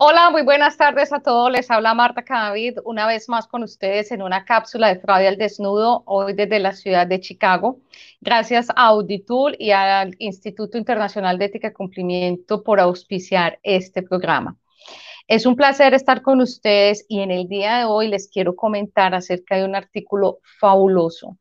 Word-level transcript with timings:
Hola, 0.00 0.30
muy 0.30 0.42
buenas 0.42 0.76
tardes 0.76 1.12
a 1.12 1.18
todos. 1.18 1.50
Les 1.50 1.68
habla 1.72 1.92
Marta 1.92 2.22
Cadavid 2.22 2.78
una 2.84 3.04
vez 3.08 3.28
más 3.28 3.48
con 3.48 3.64
ustedes 3.64 4.12
en 4.12 4.22
una 4.22 4.44
cápsula 4.44 4.86
de 4.86 5.00
fraude 5.00 5.26
al 5.26 5.38
desnudo, 5.38 6.04
hoy 6.06 6.34
desde 6.34 6.60
la 6.60 6.72
ciudad 6.72 7.04
de 7.04 7.18
Chicago. 7.18 7.80
Gracias 8.20 8.70
a 8.70 8.86
Auditool 8.86 9.56
y 9.58 9.72
al 9.72 10.14
Instituto 10.20 10.78
Internacional 10.78 11.36
de 11.36 11.46
Ética 11.46 11.68
y 11.68 11.72
Cumplimiento 11.72 12.62
por 12.62 12.78
auspiciar 12.78 13.58
este 13.64 14.04
programa. 14.04 14.56
Es 15.26 15.46
un 15.46 15.56
placer 15.56 15.94
estar 15.94 16.22
con 16.22 16.40
ustedes 16.40 17.04
y 17.08 17.18
en 17.18 17.32
el 17.32 17.48
día 17.48 17.78
de 17.78 17.84
hoy 17.86 18.06
les 18.06 18.28
quiero 18.28 18.54
comentar 18.54 19.16
acerca 19.16 19.56
de 19.56 19.64
un 19.64 19.74
artículo 19.74 20.38
fabuloso 20.60 21.38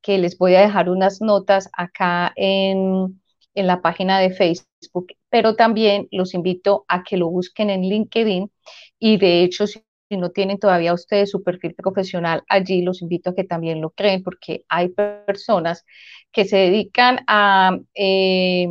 que 0.00 0.16
les 0.16 0.38
voy 0.38 0.54
a 0.54 0.62
dejar 0.62 0.88
unas 0.88 1.20
notas 1.20 1.68
acá 1.74 2.32
en, 2.36 3.20
en 3.58 3.66
la 3.66 3.82
página 3.82 4.18
de 4.18 4.30
Facebook 4.30 5.14
pero 5.30 5.54
también 5.56 6.08
los 6.10 6.34
invito 6.34 6.84
a 6.88 7.02
que 7.02 7.16
lo 7.16 7.28
busquen 7.28 7.70
en 7.70 7.82
LinkedIn 7.82 8.50
y 8.98 9.16
de 9.18 9.42
hecho 9.42 9.66
si 9.66 9.82
no 10.10 10.30
tienen 10.30 10.58
todavía 10.58 10.94
ustedes 10.94 11.30
su 11.30 11.42
perfil 11.42 11.74
profesional 11.74 12.42
allí, 12.48 12.82
los 12.82 13.02
invito 13.02 13.30
a 13.30 13.34
que 13.34 13.44
también 13.44 13.80
lo 13.80 13.90
creen 13.90 14.22
porque 14.22 14.64
hay 14.68 14.88
personas 14.88 15.84
que 16.32 16.44
se 16.44 16.56
dedican 16.56 17.20
a 17.26 17.78
eh, 17.94 18.68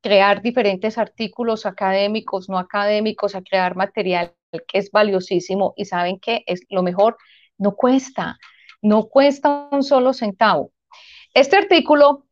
crear 0.00 0.42
diferentes 0.42 0.98
artículos 0.98 1.66
académicos, 1.66 2.48
no 2.48 2.58
académicos, 2.58 3.34
a 3.34 3.42
crear 3.42 3.74
material 3.74 4.34
que 4.68 4.78
es 4.78 4.90
valiosísimo 4.90 5.74
y 5.76 5.86
saben 5.86 6.20
que 6.20 6.44
es 6.46 6.60
lo 6.68 6.82
mejor, 6.82 7.16
no 7.58 7.74
cuesta, 7.74 8.38
no 8.82 9.08
cuesta 9.08 9.68
un 9.72 9.82
solo 9.82 10.12
centavo. 10.12 10.72
Este 11.32 11.56
artículo 11.56 12.26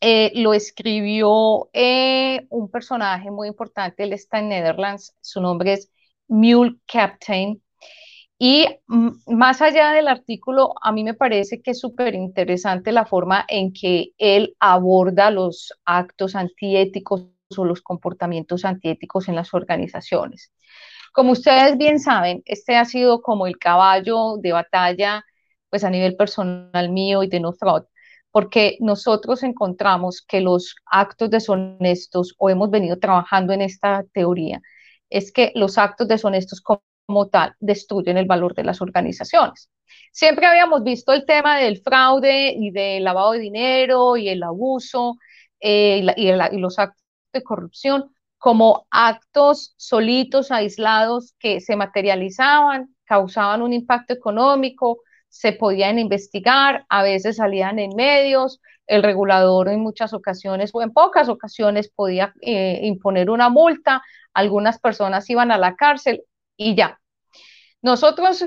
eh, 0.00 0.32
lo 0.34 0.54
escribió 0.54 1.68
eh, 1.72 2.46
un 2.50 2.70
personaje 2.70 3.30
muy 3.30 3.48
importante, 3.48 4.04
él 4.04 4.12
está 4.12 4.38
en 4.38 4.48
Netherlands, 4.48 5.14
su 5.20 5.40
nombre 5.40 5.74
es 5.74 5.90
Mule 6.28 6.76
Captain. 6.86 7.62
Y 8.38 8.66
más 9.26 9.60
allá 9.60 9.90
del 9.90 10.08
artículo, 10.08 10.72
a 10.82 10.92
mí 10.92 11.04
me 11.04 11.12
parece 11.12 11.60
que 11.60 11.72
es 11.72 11.80
súper 11.80 12.14
interesante 12.14 12.90
la 12.92 13.04
forma 13.04 13.44
en 13.48 13.72
que 13.74 14.12
él 14.16 14.56
aborda 14.60 15.30
los 15.30 15.74
actos 15.84 16.34
antiéticos 16.34 17.26
o 17.56 17.64
los 17.66 17.82
comportamientos 17.82 18.64
antiéticos 18.64 19.28
en 19.28 19.34
las 19.34 19.52
organizaciones. 19.52 20.52
Como 21.12 21.32
ustedes 21.32 21.76
bien 21.76 21.98
saben, 22.00 22.42
este 22.46 22.76
ha 22.76 22.84
sido 22.86 23.20
como 23.20 23.46
el 23.46 23.58
caballo 23.58 24.36
de 24.38 24.52
batalla, 24.52 25.24
pues 25.68 25.84
a 25.84 25.90
nivel 25.90 26.16
personal 26.16 26.90
mío 26.90 27.22
y 27.22 27.28
de 27.28 27.40
No 27.40 27.52
Fraud, 27.52 27.84
porque 28.30 28.76
nosotros 28.80 29.42
encontramos 29.42 30.22
que 30.22 30.40
los 30.40 30.76
actos 30.86 31.30
deshonestos, 31.30 32.34
o 32.38 32.50
hemos 32.50 32.70
venido 32.70 32.98
trabajando 32.98 33.52
en 33.52 33.62
esta 33.62 34.04
teoría, 34.12 34.60
es 35.08 35.32
que 35.32 35.52
los 35.54 35.78
actos 35.78 36.08
deshonestos 36.08 36.60
como 36.62 37.28
tal 37.28 37.54
destruyen 37.60 38.16
el 38.16 38.26
valor 38.26 38.54
de 38.54 38.64
las 38.64 38.80
organizaciones. 38.80 39.70
Siempre 40.12 40.46
habíamos 40.46 40.82
visto 40.84 41.12
el 41.12 41.26
tema 41.26 41.58
del 41.58 41.80
fraude 41.82 42.54
y 42.56 42.70
del 42.70 43.04
lavado 43.04 43.32
de 43.32 43.40
dinero 43.40 44.16
y 44.16 44.28
el 44.28 44.42
abuso 44.42 45.16
eh, 45.60 46.04
y, 46.16 46.58
los 46.58 46.78
actos 46.78 47.02
de 47.32 47.42
corrupción 47.42 48.14
como 48.38 48.86
actos 48.90 49.74
solitos, 49.76 50.50
aislados, 50.50 51.34
que 51.38 51.60
se 51.60 51.76
materializaban, 51.76 52.94
causaban 53.04 53.60
un 53.60 53.72
impacto 53.74 54.14
económico, 54.14 55.02
se 55.30 55.52
podían 55.52 55.98
investigar, 55.98 56.84
a 56.88 57.02
veces 57.02 57.36
salían 57.36 57.78
en 57.78 57.94
medios, 57.96 58.60
el 58.86 59.02
regulador 59.04 59.68
en 59.68 59.80
muchas 59.80 60.12
ocasiones 60.12 60.70
o 60.74 60.82
en 60.82 60.92
pocas 60.92 61.28
ocasiones 61.28 61.88
podía 61.88 62.34
eh, 62.42 62.80
imponer 62.82 63.30
una 63.30 63.48
multa, 63.48 64.02
algunas 64.34 64.80
personas 64.80 65.30
iban 65.30 65.52
a 65.52 65.58
la 65.58 65.76
cárcel 65.76 66.24
y 66.56 66.74
ya. 66.74 67.00
Nosotros 67.80 68.44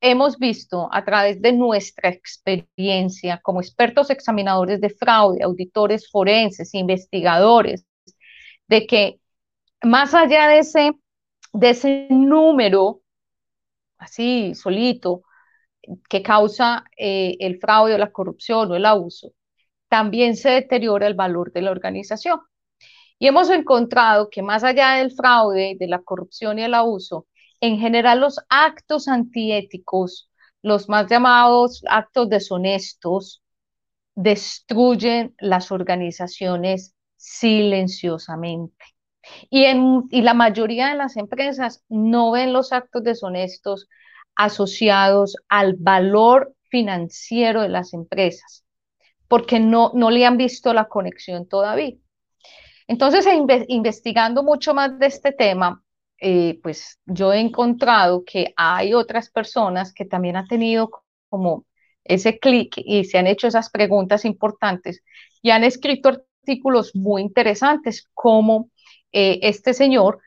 hemos 0.00 0.38
visto 0.38 0.88
a 0.90 1.04
través 1.04 1.42
de 1.42 1.52
nuestra 1.52 2.08
experiencia 2.08 3.40
como 3.42 3.60
expertos 3.60 4.08
examinadores 4.10 4.80
de 4.80 4.90
fraude, 4.90 5.44
auditores 5.44 6.10
forenses, 6.10 6.74
investigadores, 6.74 7.84
de 8.66 8.86
que 8.86 9.20
más 9.82 10.14
allá 10.14 10.48
de 10.48 10.58
ese, 10.60 10.92
de 11.52 11.70
ese 11.70 12.06
número, 12.08 13.02
así 13.98 14.54
solito, 14.54 15.22
que 16.08 16.22
causa 16.22 16.84
eh, 16.96 17.36
el 17.40 17.58
fraude 17.58 17.94
o 17.94 17.98
la 17.98 18.12
corrupción 18.12 18.70
o 18.70 18.76
el 18.76 18.86
abuso, 18.86 19.32
también 19.88 20.36
se 20.36 20.50
deteriora 20.50 21.06
el 21.06 21.14
valor 21.14 21.52
de 21.52 21.62
la 21.62 21.70
organización. 21.70 22.40
Y 23.18 23.28
hemos 23.28 23.50
encontrado 23.50 24.30
que 24.30 24.42
más 24.42 24.64
allá 24.64 24.92
del 24.92 25.12
fraude, 25.12 25.76
de 25.78 25.86
la 25.86 26.00
corrupción 26.02 26.58
y 26.58 26.64
el 26.64 26.74
abuso, 26.74 27.26
en 27.60 27.78
general 27.78 28.20
los 28.20 28.40
actos 28.48 29.06
antiéticos, 29.08 30.30
los 30.62 30.88
más 30.88 31.08
llamados 31.08 31.82
actos 31.88 32.28
deshonestos, 32.28 33.42
destruyen 34.14 35.34
las 35.38 35.70
organizaciones 35.70 36.94
silenciosamente. 37.16 38.84
Y, 39.50 39.64
en, 39.64 40.04
y 40.10 40.22
la 40.22 40.34
mayoría 40.34 40.88
de 40.88 40.96
las 40.96 41.16
empresas 41.16 41.84
no 41.88 42.32
ven 42.32 42.52
los 42.52 42.72
actos 42.72 43.04
deshonestos 43.04 43.88
asociados 44.36 45.36
al 45.48 45.74
valor 45.78 46.54
financiero 46.70 47.62
de 47.62 47.68
las 47.68 47.92
empresas, 47.92 48.64
porque 49.28 49.60
no, 49.60 49.92
no 49.94 50.10
le 50.10 50.24
han 50.24 50.36
visto 50.36 50.72
la 50.72 50.88
conexión 50.88 51.48
todavía. 51.48 51.96
Entonces, 52.86 53.26
investigando 53.68 54.42
mucho 54.42 54.74
más 54.74 54.98
de 54.98 55.06
este 55.06 55.32
tema, 55.32 55.82
eh, 56.18 56.60
pues 56.62 57.00
yo 57.06 57.32
he 57.32 57.40
encontrado 57.40 58.24
que 58.24 58.52
hay 58.56 58.94
otras 58.94 59.30
personas 59.30 59.92
que 59.92 60.04
también 60.04 60.36
han 60.36 60.46
tenido 60.46 60.90
como 61.28 61.66
ese 62.04 62.38
clic 62.38 62.74
y 62.76 63.04
se 63.04 63.18
han 63.18 63.26
hecho 63.26 63.48
esas 63.48 63.70
preguntas 63.70 64.24
importantes 64.24 65.02
y 65.40 65.50
han 65.50 65.64
escrito 65.64 66.10
artículos 66.10 66.94
muy 66.94 67.22
interesantes 67.22 68.08
como 68.14 68.70
eh, 69.12 69.40
este 69.42 69.74
señor, 69.74 70.20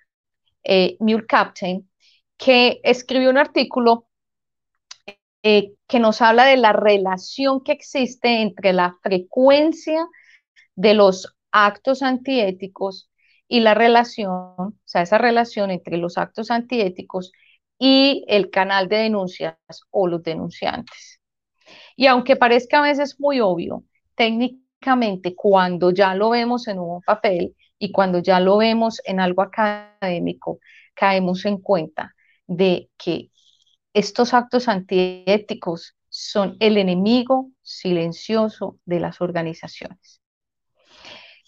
eh, 0.64 0.98
Mule 1.00 1.26
Captain, 1.26 1.90
que 2.38 2.80
escribió 2.84 3.30
un 3.30 3.38
artículo 3.38 4.08
eh, 5.44 5.74
que 5.88 6.00
nos 6.00 6.22
habla 6.22 6.46
de 6.46 6.58
la 6.58 6.74
relación 6.74 7.64
que 7.64 7.72
existe 7.72 8.42
entre 8.42 8.74
la 8.74 8.98
frecuencia 9.04 10.08
de 10.76 10.96
los 10.96 11.36
actos 11.52 12.02
antiéticos 12.02 13.12
y 13.48 13.60
la 13.60 13.76
relación, 13.76 14.32
o 14.32 14.74
sea, 14.86 15.04
esa 15.04 15.20
relación 15.20 15.70
entre 15.70 15.98
los 15.98 16.18
actos 16.18 16.50
antiéticos 16.50 17.32
y 17.78 18.26
el 18.28 18.50
canal 18.50 18.90
de 18.90 18.98
denuncias 18.98 19.56
o 19.92 20.08
los 20.08 20.24
denunciantes. 20.24 21.22
Y 21.96 22.08
aunque 22.08 22.36
parezca 22.36 22.80
a 22.80 22.82
veces 22.82 23.20
muy 23.20 23.40
obvio, 23.40 23.84
técnicamente 24.16 25.36
cuando 25.36 25.92
ya 25.92 26.16
lo 26.16 26.32
vemos 26.32 26.68
en 26.68 26.80
un 26.80 27.02
papel 27.02 27.56
y 27.78 27.92
cuando 27.92 28.20
ya 28.20 28.40
lo 28.40 28.58
vemos 28.58 29.00
en 29.06 29.20
algo 29.20 29.44
académico, 29.44 30.60
caemos 30.96 31.46
en 31.46 31.60
cuenta 31.60 32.15
de 32.48 32.90
que 32.98 33.30
estos 33.94 34.34
actos 34.34 34.68
antiéticos 34.68 35.96
son 36.10 36.58
el 36.60 36.78
enemigo 36.78 37.52
silencioso 37.62 38.78
de 38.86 39.00
las 39.00 39.22
organizaciones. 39.22 40.22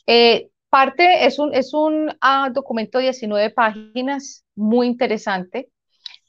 Eh, 0.05 0.49
parte 0.69 1.25
es 1.25 1.39
un, 1.39 1.53
es 1.53 1.73
un 1.73 2.15
ah, 2.21 2.49
documento 2.53 2.97
de 2.97 3.05
19 3.05 3.49
páginas 3.51 4.45
muy 4.55 4.87
interesante. 4.87 5.69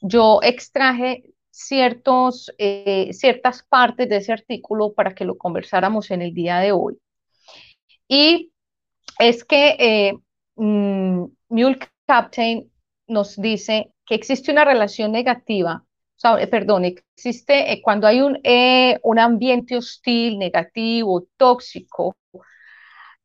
Yo 0.01 0.39
extraje 0.41 1.23
ciertos, 1.51 2.51
eh, 2.57 3.09
ciertas 3.13 3.63
partes 3.63 4.07
de 4.09 4.17
ese 4.17 4.31
artículo 4.31 4.93
para 4.93 5.13
que 5.13 5.25
lo 5.25 5.37
conversáramos 5.37 6.11
en 6.11 6.21
el 6.21 6.33
día 6.33 6.59
de 6.59 6.71
hoy. 6.71 6.97
Y 8.07 8.51
es 9.19 9.43
que 9.43 9.75
eh, 9.79 10.13
mm, 10.55 11.25
Mule 11.49 11.79
Captain 12.05 12.71
nos 13.07 13.35
dice 13.35 13.93
que 14.09 14.15
existe 14.15 14.51
una 14.51 14.65
relación 14.65 15.11
negativa, 15.11 15.85
perdón, 16.49 16.83
existe 16.85 17.71
eh, 17.71 17.81
cuando 17.83 18.07
hay 18.07 18.21
un, 18.21 18.39
eh, 18.43 18.99
un 19.03 19.19
ambiente 19.19 19.77
hostil, 19.77 20.39
negativo, 20.39 21.27
tóxico, 21.37 22.17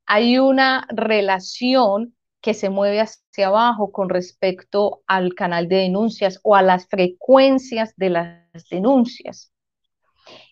hay 0.05 0.39
una 0.39 0.87
relación 0.91 2.15
que 2.43 2.53
se 2.53 2.69
mueve 2.69 3.01
hacia 3.01 3.47
abajo 3.47 3.91
con 3.91 4.11
respecto 4.11 5.01
al 5.07 5.35
canal 5.35 5.69
de 5.69 5.77
denuncias 5.77 6.39
o 6.43 6.55
a 6.55 6.61
las 6.61 6.87
frecuencias 6.87 7.95
de 7.97 8.11
las 8.11 8.69
denuncias. 8.69 9.51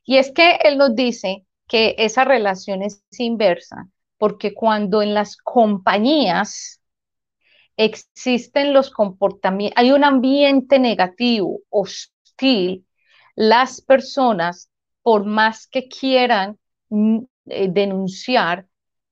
Y 0.03 0.17
es 0.17 0.33
que 0.33 0.57
él 0.65 0.79
nos 0.79 0.97
dice 0.97 1.45
que 1.69 1.95
esa 1.99 2.25
relación 2.25 2.81
es 2.83 3.05
inversa, 3.19 3.89
porque 4.17 4.55
cuando 4.55 5.03
en 5.03 5.13
las 5.13 5.37
compañías 5.37 6.82
existen 7.77 8.73
los 8.73 8.91
comportamientos, 8.91 9.81
hay 9.81 9.93
un 9.93 10.05
ambiente 10.05 10.79
negativo, 10.79 11.61
hostil, 11.71 12.87
las 13.35 13.81
personas, 13.81 14.71
por 15.03 15.25
más 15.25 15.67
que 15.67 15.89
quieran 15.89 16.59
mm, 16.91 17.19
eh, 17.47 17.69
denunciar, 17.71 18.67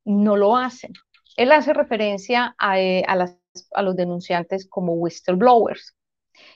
no 0.05 0.37
lo 0.37 0.57
hacen. 0.57 0.93
Él 1.37 1.53
hace 1.53 1.73
referencia 1.73 2.55
eh, 2.77 3.03
a, 3.07 3.17
los 3.83 3.97
denunciantes 3.97 4.69
como 4.69 4.95
whistleblowers. 4.95 5.97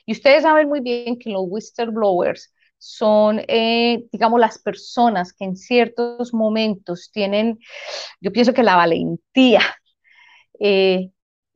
Y 0.05 0.13
ustedes 0.13 0.43
saben 0.43 0.69
muy 0.69 0.79
bien 0.81 1.17
que 1.17 1.29
los 1.29 1.43
whistleblowers 1.47 2.53
son, 2.77 3.41
eh, 3.47 4.05
digamos, 4.11 4.39
las 4.39 4.59
personas 4.59 5.33
que 5.33 5.45
en 5.45 5.55
ciertos 5.55 6.33
momentos 6.33 7.09
tienen, 7.11 7.59
yo 8.19 8.31
pienso 8.31 8.53
que 8.53 8.63
la 8.63 8.75
valentía 8.75 9.61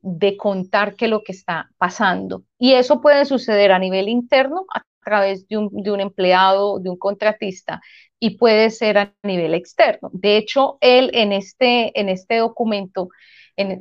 de 0.02 0.36
contar 0.36 0.96
qué 0.96 1.06
es 1.06 1.10
lo 1.10 1.22
que 1.22 1.32
está 1.32 1.70
pasando. 1.78 2.44
Y 2.58 2.74
eso 2.74 3.00
puede 3.00 3.24
suceder 3.24 3.72
a 3.72 3.78
nivel 3.78 4.08
interno 4.08 4.66
a 4.74 4.82
través 5.04 5.46
de 5.48 5.56
un, 5.56 5.70
de 5.82 5.90
un 5.90 6.00
empleado, 6.00 6.78
de 6.78 6.90
un 6.90 6.98
contratista, 6.98 7.80
y 8.18 8.36
puede 8.36 8.70
ser 8.70 8.98
a 8.98 9.14
nivel 9.22 9.54
externo. 9.54 10.10
De 10.12 10.36
hecho, 10.36 10.78
él 10.80 11.10
en 11.14 11.32
este, 11.32 11.98
en 11.98 12.08
este 12.08 12.38
documento 12.38 13.08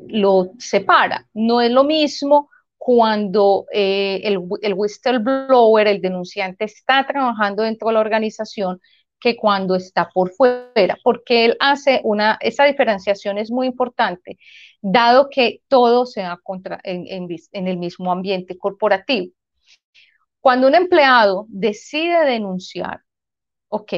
lo 0.07 0.51
separa. 0.57 1.25
No 1.33 1.61
es 1.61 1.71
lo 1.71 1.83
mismo 1.83 2.49
cuando 2.77 3.65
eh, 3.71 4.21
el, 4.23 4.39
el, 4.61 4.73
whistleblower, 4.73 5.87
el 5.87 6.01
denunciante, 6.01 6.65
está 6.65 7.05
trabajando 7.05 7.63
dentro 7.63 7.89
de 7.89 7.93
la 7.93 7.99
organización 7.99 8.81
que 9.19 9.35
cuando 9.35 9.75
está 9.75 10.09
por 10.09 10.31
fuera, 10.31 10.97
porque 11.03 11.45
él 11.45 11.57
hace 11.59 12.01
una, 12.03 12.37
esa 12.41 12.65
diferenciación 12.65 13.37
es 13.37 13.51
muy 13.51 13.67
importante, 13.67 14.37
dado 14.81 15.29
que 15.29 15.61
todo 15.67 16.05
se 16.05 16.21
da 16.21 16.39
contra, 16.41 16.79
en, 16.83 17.27
en 17.51 17.67
el 17.67 17.77
mismo 17.77 18.11
ambiente 18.11 18.57
corporativo. 18.57 19.33
Cuando 20.39 20.67
un 20.67 20.75
empleado 20.75 21.45
decide 21.49 22.25
denunciar, 22.25 23.01
ok, 23.67 23.93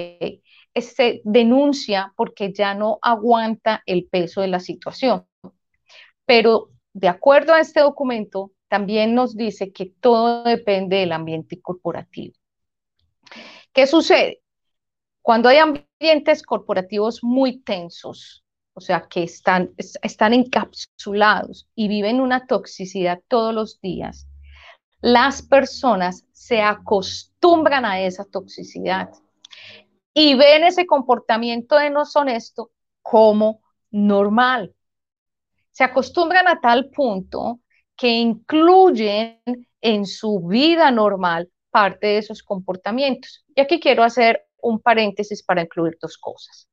se 0.75 1.21
denuncia 1.23 2.13
porque 2.15 2.53
ya 2.53 2.73
no 2.73 2.99
aguanta 3.01 3.83
el 3.85 4.07
peso 4.07 4.41
de 4.41 4.47
la 4.47 4.59
situación. 4.59 5.25
Pero 6.25 6.69
de 6.93 7.07
acuerdo 7.07 7.53
a 7.53 7.59
este 7.59 7.81
documento, 7.81 8.51
también 8.67 9.13
nos 9.15 9.35
dice 9.35 9.71
que 9.71 9.87
todo 9.99 10.43
depende 10.43 10.97
del 10.97 11.11
ambiente 11.11 11.61
corporativo. 11.61 12.33
¿Qué 13.73 13.87
sucede? 13.87 14.40
Cuando 15.21 15.49
hay 15.49 15.57
ambientes 15.57 16.43
corporativos 16.43 17.23
muy 17.23 17.61
tensos, 17.61 18.43
o 18.73 18.81
sea, 18.81 19.07
que 19.07 19.23
están, 19.23 19.71
están 19.77 20.33
encapsulados 20.33 21.67
y 21.75 21.87
viven 21.87 22.21
una 22.21 22.47
toxicidad 22.47 23.21
todos 23.27 23.53
los 23.53 23.79
días, 23.81 24.27
las 25.01 25.41
personas 25.41 26.25
se 26.31 26.61
acostumbran 26.61 27.85
a 27.85 28.01
esa 28.01 28.23
toxicidad 28.25 29.09
y 30.13 30.35
ven 30.35 30.63
ese 30.63 30.85
comportamiento 30.85 31.75
de 31.77 31.89
no 31.89 32.03
honesto 32.15 32.71
como 33.01 33.61
normal. 33.89 34.73
Se 35.71 35.83
acostumbran 35.83 36.47
a 36.47 36.59
tal 36.59 36.89
punto 36.89 37.61
que 37.95 38.09
incluyen 38.09 39.39
en 39.81 40.05
su 40.05 40.39
vida 40.41 40.91
normal 40.91 41.49
parte 41.69 42.07
de 42.07 42.17
esos 42.17 42.43
comportamientos. 42.43 43.45
Y 43.55 43.61
aquí 43.61 43.79
quiero 43.79 44.03
hacer 44.03 44.45
un 44.61 44.79
paréntesis 44.79 45.43
para 45.43 45.61
incluir 45.61 45.97
dos 46.01 46.17
cosas. 46.17 46.67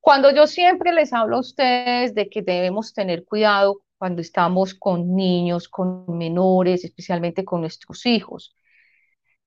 Cuando 0.00 0.30
yo 0.30 0.46
siempre 0.46 0.92
les 0.92 1.12
hablo 1.12 1.36
a 1.36 1.40
ustedes 1.40 2.14
de 2.14 2.28
que 2.28 2.42
debemos 2.42 2.94
tener 2.94 3.24
cuidado 3.24 3.80
cuando 3.98 4.22
estamos 4.22 4.74
con 4.74 5.16
niños, 5.16 5.68
con 5.68 6.04
menores, 6.16 6.84
especialmente 6.84 7.44
con 7.44 7.60
nuestros 7.60 8.06
hijos, 8.06 8.56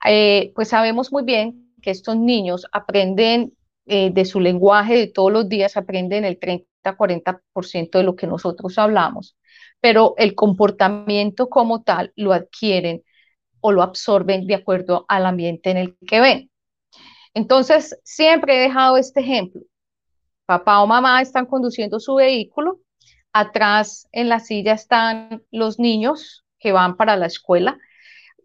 eh, 0.05 0.51
pues 0.55 0.69
sabemos 0.69 1.11
muy 1.11 1.23
bien 1.23 1.73
que 1.81 1.91
estos 1.91 2.17
niños 2.17 2.65
aprenden 2.71 3.53
eh, 3.85 4.11
de 4.11 4.25
su 4.25 4.39
lenguaje 4.39 4.95
de 4.97 5.07
todos 5.07 5.31
los 5.31 5.49
días, 5.49 5.77
aprenden 5.77 6.25
el 6.25 6.39
30-40% 6.39 7.97
de 7.97 8.03
lo 8.03 8.15
que 8.15 8.27
nosotros 8.27 8.77
hablamos, 8.77 9.37
pero 9.79 10.13
el 10.17 10.35
comportamiento 10.35 11.49
como 11.49 11.83
tal 11.83 12.13
lo 12.15 12.33
adquieren 12.33 13.03
o 13.61 13.71
lo 13.71 13.81
absorben 13.81 14.45
de 14.47 14.55
acuerdo 14.55 15.05
al 15.07 15.25
ambiente 15.25 15.71
en 15.71 15.77
el 15.77 15.97
que 16.05 16.19
ven. 16.21 16.51
Entonces, 17.33 17.97
siempre 18.03 18.57
he 18.57 18.61
dejado 18.61 18.97
este 18.97 19.21
ejemplo. 19.21 19.61
Papá 20.45 20.81
o 20.81 20.87
mamá 20.87 21.21
están 21.21 21.45
conduciendo 21.45 21.99
su 21.99 22.15
vehículo, 22.15 22.79
atrás 23.33 24.07
en 24.11 24.29
la 24.29 24.39
silla 24.39 24.73
están 24.73 25.43
los 25.51 25.79
niños 25.79 26.43
que 26.59 26.71
van 26.71 26.97
para 26.97 27.15
la 27.15 27.27
escuela 27.27 27.77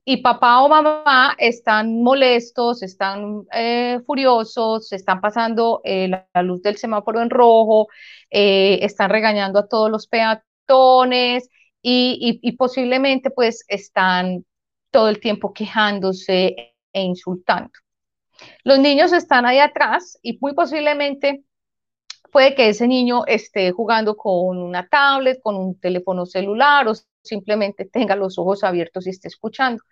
y 0.04 0.18
papá 0.18 0.60
o 0.60 0.68
mamá 0.68 1.34
están 1.38 2.02
molestos, 2.02 2.82
están 2.82 3.46
eh, 3.52 4.00
furiosos, 4.06 4.92
están 4.92 5.20
pasando 5.20 5.80
eh, 5.84 6.08
la, 6.08 6.42
luz 6.42 6.62
del 6.62 6.76
semáforo 6.76 7.22
en 7.22 7.30
rojo, 7.30 7.88
eh, 8.30 8.80
están 8.82 9.10
regañando 9.10 9.58
a 9.58 9.68
todos 9.68 9.90
los 9.90 10.06
peatones 10.06 11.48
y, 11.80 12.52
posiblemente 12.58 13.30
pues 13.30 13.64
están 13.68 14.44
todo 14.90 15.08
el 15.08 15.20
tiempo 15.20 15.52
quejándose 15.54 16.74
e 16.92 17.02
insultando. 17.02 17.70
Los 18.64 18.78
niños 18.78 19.12
están 19.12 19.46
ahí 19.46 19.58
atrás 19.58 20.18
y 20.22 20.38
muy 20.40 20.54
posiblemente 20.54 21.44
puede 22.32 22.54
que 22.54 22.68
ese 22.68 22.88
niño 22.88 23.24
esté 23.26 23.70
jugando 23.70 24.16
con 24.16 24.58
una 24.58 24.88
tablet, 24.88 25.40
con 25.40 25.56
un 25.56 25.78
teléfono 25.78 26.26
celular 26.26 26.88
o 26.88 26.94
simplemente 27.22 27.84
tenga 27.84 28.16
los 28.16 28.38
ojos 28.38 28.64
abiertos 28.64 29.06
y 29.06 29.10
esté 29.10 29.28
escuchando. 29.28 29.82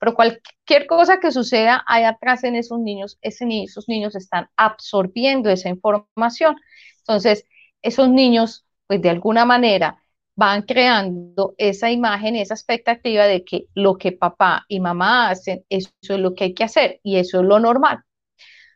Pero 0.00 0.14
cualquier 0.14 0.86
cosa 0.86 1.20
que 1.20 1.30
suceda 1.30 1.84
ahí 1.86 2.04
atrás 2.04 2.42
en 2.44 2.56
esos 2.56 2.78
niños, 2.80 3.18
esos 3.20 3.86
niños 3.86 4.16
están 4.16 4.48
absorbiendo 4.56 5.50
esa 5.50 5.68
información. 5.68 6.56
Entonces, 7.00 7.44
esos 7.82 8.08
niños, 8.08 8.64
pues 8.86 9.02
de 9.02 9.10
alguna 9.10 9.44
manera, 9.44 10.02
van 10.40 10.62
creando 10.62 11.54
esa 11.58 11.90
imagen, 11.90 12.34
esa 12.34 12.54
expectativa 12.54 13.26
de 13.26 13.44
que 13.44 13.66
lo 13.74 13.98
que 13.98 14.12
papá 14.12 14.64
y 14.68 14.80
mamá 14.80 15.28
hacen, 15.28 15.66
eso 15.68 15.90
es 16.00 16.18
lo 16.18 16.34
que 16.34 16.44
hay 16.44 16.54
que 16.54 16.64
hacer 16.64 16.98
y 17.02 17.18
eso 17.18 17.40
es 17.40 17.46
lo 17.46 17.60
normal. 17.60 17.98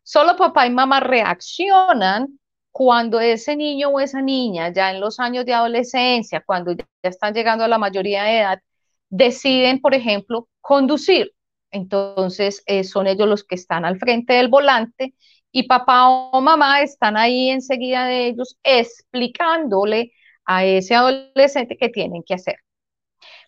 Solo 0.03 0.37
papá 0.37 0.67
y 0.67 0.71
mamá 0.71 1.01
reaccionan 1.01 2.39
cuando 2.71 3.19
ese 3.19 3.57
niño 3.57 3.89
o 3.89 4.01
esa 4.01 4.21
niña, 4.21 4.75
ya 4.75 4.91
en 4.91 5.01
los 5.01 5.19
años 5.19 5.47
de 5.47 5.55
adolescencia, 5.55 6.43
cuando 6.45 6.73
ya 6.73 6.85
están 7.03 7.33
llegando 7.33 7.65
a 7.65 7.69
la 7.69 7.79
mayoría 7.79 8.25
de 8.25 8.41
edad, 8.41 8.61
deciden, 9.09 9.81
por 9.81 9.95
ejemplo, 9.95 10.49
conducir. 10.61 11.33
Entonces, 11.71 12.63
eh, 12.67 12.85
son 12.85 13.07
ellos 13.07 13.27
los 13.27 13.43
que 13.43 13.55
están 13.55 13.87
al 13.87 13.99
frente 13.99 14.35
del 14.35 14.49
volante 14.49 15.15
y 15.51 15.63
papá 15.63 16.11
o 16.11 16.43
mamá 16.43 16.83
están 16.83 17.17
ahí 17.17 17.49
enseguida 17.49 18.05
de 18.05 18.27
ellos 18.27 18.59
explicándole 18.63 20.13
a 20.45 20.65
ese 20.65 20.95
adolescente 20.95 21.77
qué 21.77 21.89
tienen 21.89 22.23
que 22.23 22.35
hacer. 22.35 22.57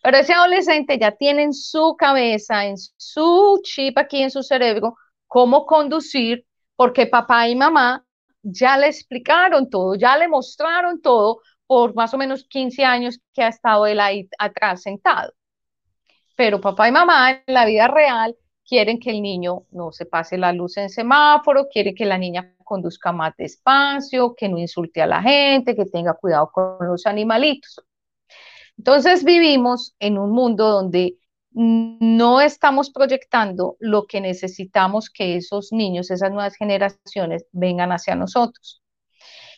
Pero 0.03 0.19
ese 0.19 0.33
adolescente 0.33 0.99
ya 0.99 1.13
tiene 1.13 1.43
en 1.43 1.53
su 1.53 1.97
cabeza, 1.99 2.67
en 2.67 2.77
su 2.79 3.61
chip 3.63 3.99
aquí 3.99 4.23
en 4.23 4.31
su 4.31 4.43
cerebro, 4.43 4.97
cómo 5.27 5.67
conducir, 5.67 6.47
porque 6.77 7.07
papá 7.07 7.49
y 7.49 7.57
mamá 7.57 8.05
ya 8.43 8.77
le 8.79 8.87
explicaron 8.89 9.69
todo, 9.69 9.95
ya 9.97 10.17
le 10.17 10.29
mostraron 10.29 11.01
todo 11.01 11.41
por 11.67 11.95
más 11.95 12.15
o 12.15 12.19
menos 12.19 12.45
15 12.49 12.85
años 12.85 13.19
que 13.33 13.43
ha 13.43 13.49
estado 13.49 13.87
él 13.87 13.99
ahí 14.01 14.29
atrás 14.39 14.83
sentado 14.83 15.33
pero 16.37 16.61
papá 16.61 16.89
y 16.89 16.93
mamá 16.93 17.31
en 17.47 17.55
la 17.55 17.65
vida 17.65 17.89
real 17.89 18.37
quieren 18.67 18.99
que 18.99 19.11
el 19.11 19.23
niño 19.23 19.65
no 19.71 19.93
se 19.93 20.07
pase 20.07 20.37
la 20.39 20.53
luz 20.53 20.77
en 20.77 20.91
semáforo, 20.91 21.69
quieren 21.69 21.95
que 21.95 22.05
la 22.05 22.19
niña 22.19 22.55
conduzca 22.65 23.13
más 23.13 23.35
despacio, 23.37 24.35
que 24.35 24.49
no 24.49 24.59
insulte 24.59 25.01
a 25.03 25.07
la 25.07 25.23
gente, 25.23 25.77
que 25.77 25.87
tenga 25.87 26.15
cuidado 26.15 26.51
con 26.53 26.87
los 26.87 27.07
animalitos. 27.07 27.81
Entonces 28.77 29.25
vivimos 29.25 29.95
en 29.99 30.19
un 30.19 30.33
mundo 30.33 30.69
donde 30.71 31.17
no 31.53 32.43
estamos 32.43 32.91
proyectando 32.91 33.77
lo 33.81 34.07
que 34.07 34.21
necesitamos 34.21 35.09
que 35.09 35.37
esos 35.37 35.73
niños, 35.73 36.11
esas 36.11 36.31
nuevas 36.31 36.57
generaciones 36.57 37.47
vengan 37.53 37.93
hacia 37.93 38.15
nosotros. 38.15 38.83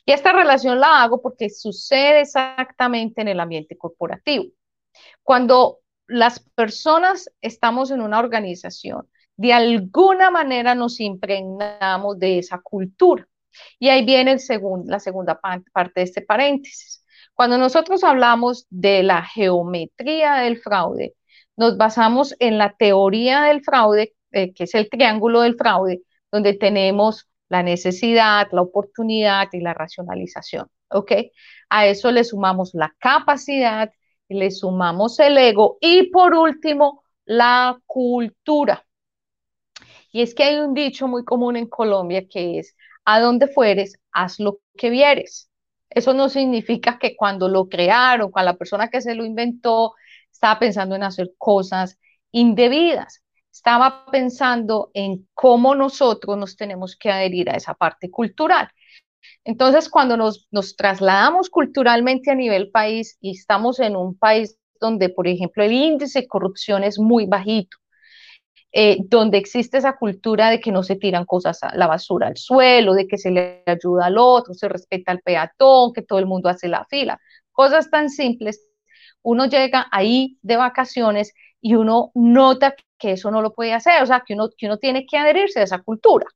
Y 0.05 0.13
esta 0.13 0.33
relación 0.33 0.79
la 0.79 1.03
hago 1.03 1.21
porque 1.21 1.51
sucede 1.51 2.21
exactamente 2.21 3.21
en 3.21 3.29
el 3.29 3.41
ambiente 3.41 3.77
corporativo. 3.77 4.45
Cuando 5.23 5.81
las 6.09 6.41
personas 6.41 7.31
estamos 7.41 7.91
en 7.91 8.01
una 8.01 8.19
organización, 8.19 9.09
de 9.37 9.53
alguna 9.53 10.31
manera 10.31 10.75
nos 10.75 10.99
impregnamos 11.01 12.19
de 12.19 12.39
esa 12.39 12.61
cultura. 12.61 13.29
Y 13.79 13.89
ahí 13.89 14.05
viene 14.05 14.33
el 14.33 14.41
la 14.87 15.01
segunda 15.01 15.41
parte 15.41 16.01
de 16.01 16.03
este 16.03 16.23
paréntesis. 16.23 17.05
Cuando 17.35 17.57
nosotros 17.59 18.03
hablamos 18.03 18.67
de 18.71 19.03
la 19.03 19.23
geometría 19.23 20.35
del 20.37 20.59
fraude, 20.61 21.15
nos 21.57 21.77
basamos 21.77 22.35
en 22.41 22.59
la 22.59 22.75
teoría 22.77 23.43
del 23.43 23.63
fraude, 23.63 24.15
eh, 24.33 24.53
que 24.55 24.65
es 24.65 24.75
el 24.75 24.89
triángulo 24.89 25.43
del 25.43 25.57
fraude, 25.57 26.03
donde 26.33 26.55
tenemos 26.55 27.29
la 27.49 27.63
necesidad, 27.63 28.49
la 28.53 28.63
oportunidad 28.63 29.49
y 29.53 29.61
la 29.61 29.75
racionalización. 29.75 30.69
¿Ok? 30.91 31.13
A 31.69 31.87
eso 31.87 32.11
le 32.11 32.25
sumamos 32.25 32.75
la 32.75 32.95
capacidad, 32.99 33.93
le 34.29 34.51
sumamos 34.51 35.19
el 35.21 35.39
ego 35.39 35.79
y 35.81 36.11
por 36.11 36.35
último, 36.35 37.03
la 37.25 37.79
cultura. 37.87 38.85
Y 40.13 40.23
es 40.23 40.35
que 40.35 40.45
hay 40.45 40.57
un 40.59 40.75
dicho 40.75 41.07
muy 41.09 41.25
común 41.25 41.57
en 41.57 41.69
Colombia 41.69 42.27
que 42.29 42.59
es, 42.59 42.77
a 43.05 43.21
donde 43.21 43.49
fueres, 43.49 43.99
haz 44.13 44.41
lo 44.41 44.61
que 44.77 44.91
vieres. 44.91 45.51
Eso 45.91 46.15
no 46.15 46.29
significa 46.29 46.99
que 46.99 47.17
cuando 47.17 47.49
lo 47.49 47.69
crearon, 47.69 48.31
cuando 48.31 48.53
la 48.53 48.59
persona 48.59 48.89
que 48.89 49.01
se 49.01 49.15
lo 49.15 49.25
inventó, 49.25 49.95
estaba 50.31 50.59
pensando 50.59 50.95
en 50.95 51.03
hacer 51.03 51.33
cosas 51.39 51.99
indebidas. 52.31 53.23
Estaba 53.53 54.07
pensando 54.11 54.91
en 54.95 55.29
cómo 55.35 55.75
nosotros 55.75 56.37
nos 56.39 56.57
tenemos 56.57 56.97
que 56.97 57.11
adherir 57.11 57.51
a 57.51 57.57
esa 57.57 57.75
parte 57.75 58.11
cultural. 58.11 58.69
Entonces, 59.45 59.89
cuando 59.89 60.17
nos, 60.17 60.49
trasladamos 60.77 61.51
culturalmente 61.51 62.31
a 62.31 62.35
nivel 62.35 62.71
país 62.71 63.17
y 63.21 63.31
estamos 63.39 63.81
en 63.81 63.97
un 63.97 64.17
país 64.17 64.59
donde, 64.81 65.09
por 65.09 65.27
ejemplo, 65.27 65.65
el 65.65 65.73
índice 65.73 66.21
de 66.21 66.29
corrupción 66.29 66.85
es 66.85 66.99
muy 66.99 67.27
bajito, 67.27 67.77
eh, 68.73 68.99
donde 69.07 69.39
existe 69.39 69.79
esa 69.79 69.97
cultura 69.97 70.51
de 70.51 70.61
que 70.61 70.71
no 70.73 70.83
se 70.83 70.97
tiran 70.97 71.25
cosas 71.25 71.63
a 71.63 71.75
la 71.75 71.87
basura 71.87 72.29
al 72.29 72.37
suelo, 72.37 72.95
de 72.95 73.07
que 73.09 73.19
se 73.19 73.31
le 73.31 73.63
ayuda 73.67 74.07
al 74.07 74.19
otro, 74.19 74.55
se 74.55 74.69
respeta 74.69 75.13
al 75.13 75.21
peatón, 75.21 75.93
que 75.93 76.03
todo 76.03 76.19
el 76.19 76.27
mundo 76.27 76.49
hace 76.49 76.69
la 76.69 76.85
fila, 76.85 77.19
cosas 77.53 77.91
tan 77.91 78.11
simples. 78.11 78.63
Uno 79.23 79.47
llega 79.47 79.89
ahí 79.91 80.39
de 80.43 80.57
vacaciones 80.57 81.33
y 81.61 81.75
uno 81.75 82.13
nota 82.15 82.75
que 82.99 83.13
eso 83.13 83.31
no 83.31 83.43
lo 83.43 83.55
puede 83.55 83.73
hacer, 83.75 84.03
o 84.03 84.07
sea, 84.07 84.23
que 84.27 84.35
uno, 84.35 84.49
que 84.57 84.67
uno 84.67 84.79
tiene 84.79 85.07
que 85.07 85.19
adherirse 85.19 85.61
a 85.61 85.65
esa 85.65 85.83
cultura. 85.83 86.27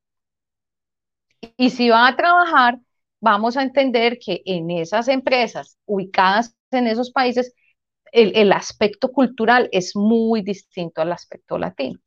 Y 1.57 1.71
si 1.71 1.89
va 1.91 2.07
a 2.09 2.17
trabajar, 2.17 2.79
vamos 3.21 3.57
a 3.57 3.63
entender 3.63 4.19
que 4.19 4.43
en 4.45 4.71
esas 4.71 5.09
empresas 5.09 5.79
ubicadas 5.87 6.55
en 6.71 6.87
esos 6.87 7.11
países, 7.11 7.55
el, 8.13 8.33
el 8.37 8.53
aspecto 8.53 9.13
cultural 9.13 9.69
es 9.73 9.95
muy 9.97 10.43
distinto 10.43 11.03
al 11.03 11.13
aspecto 11.13 11.59
latino. 11.59 12.01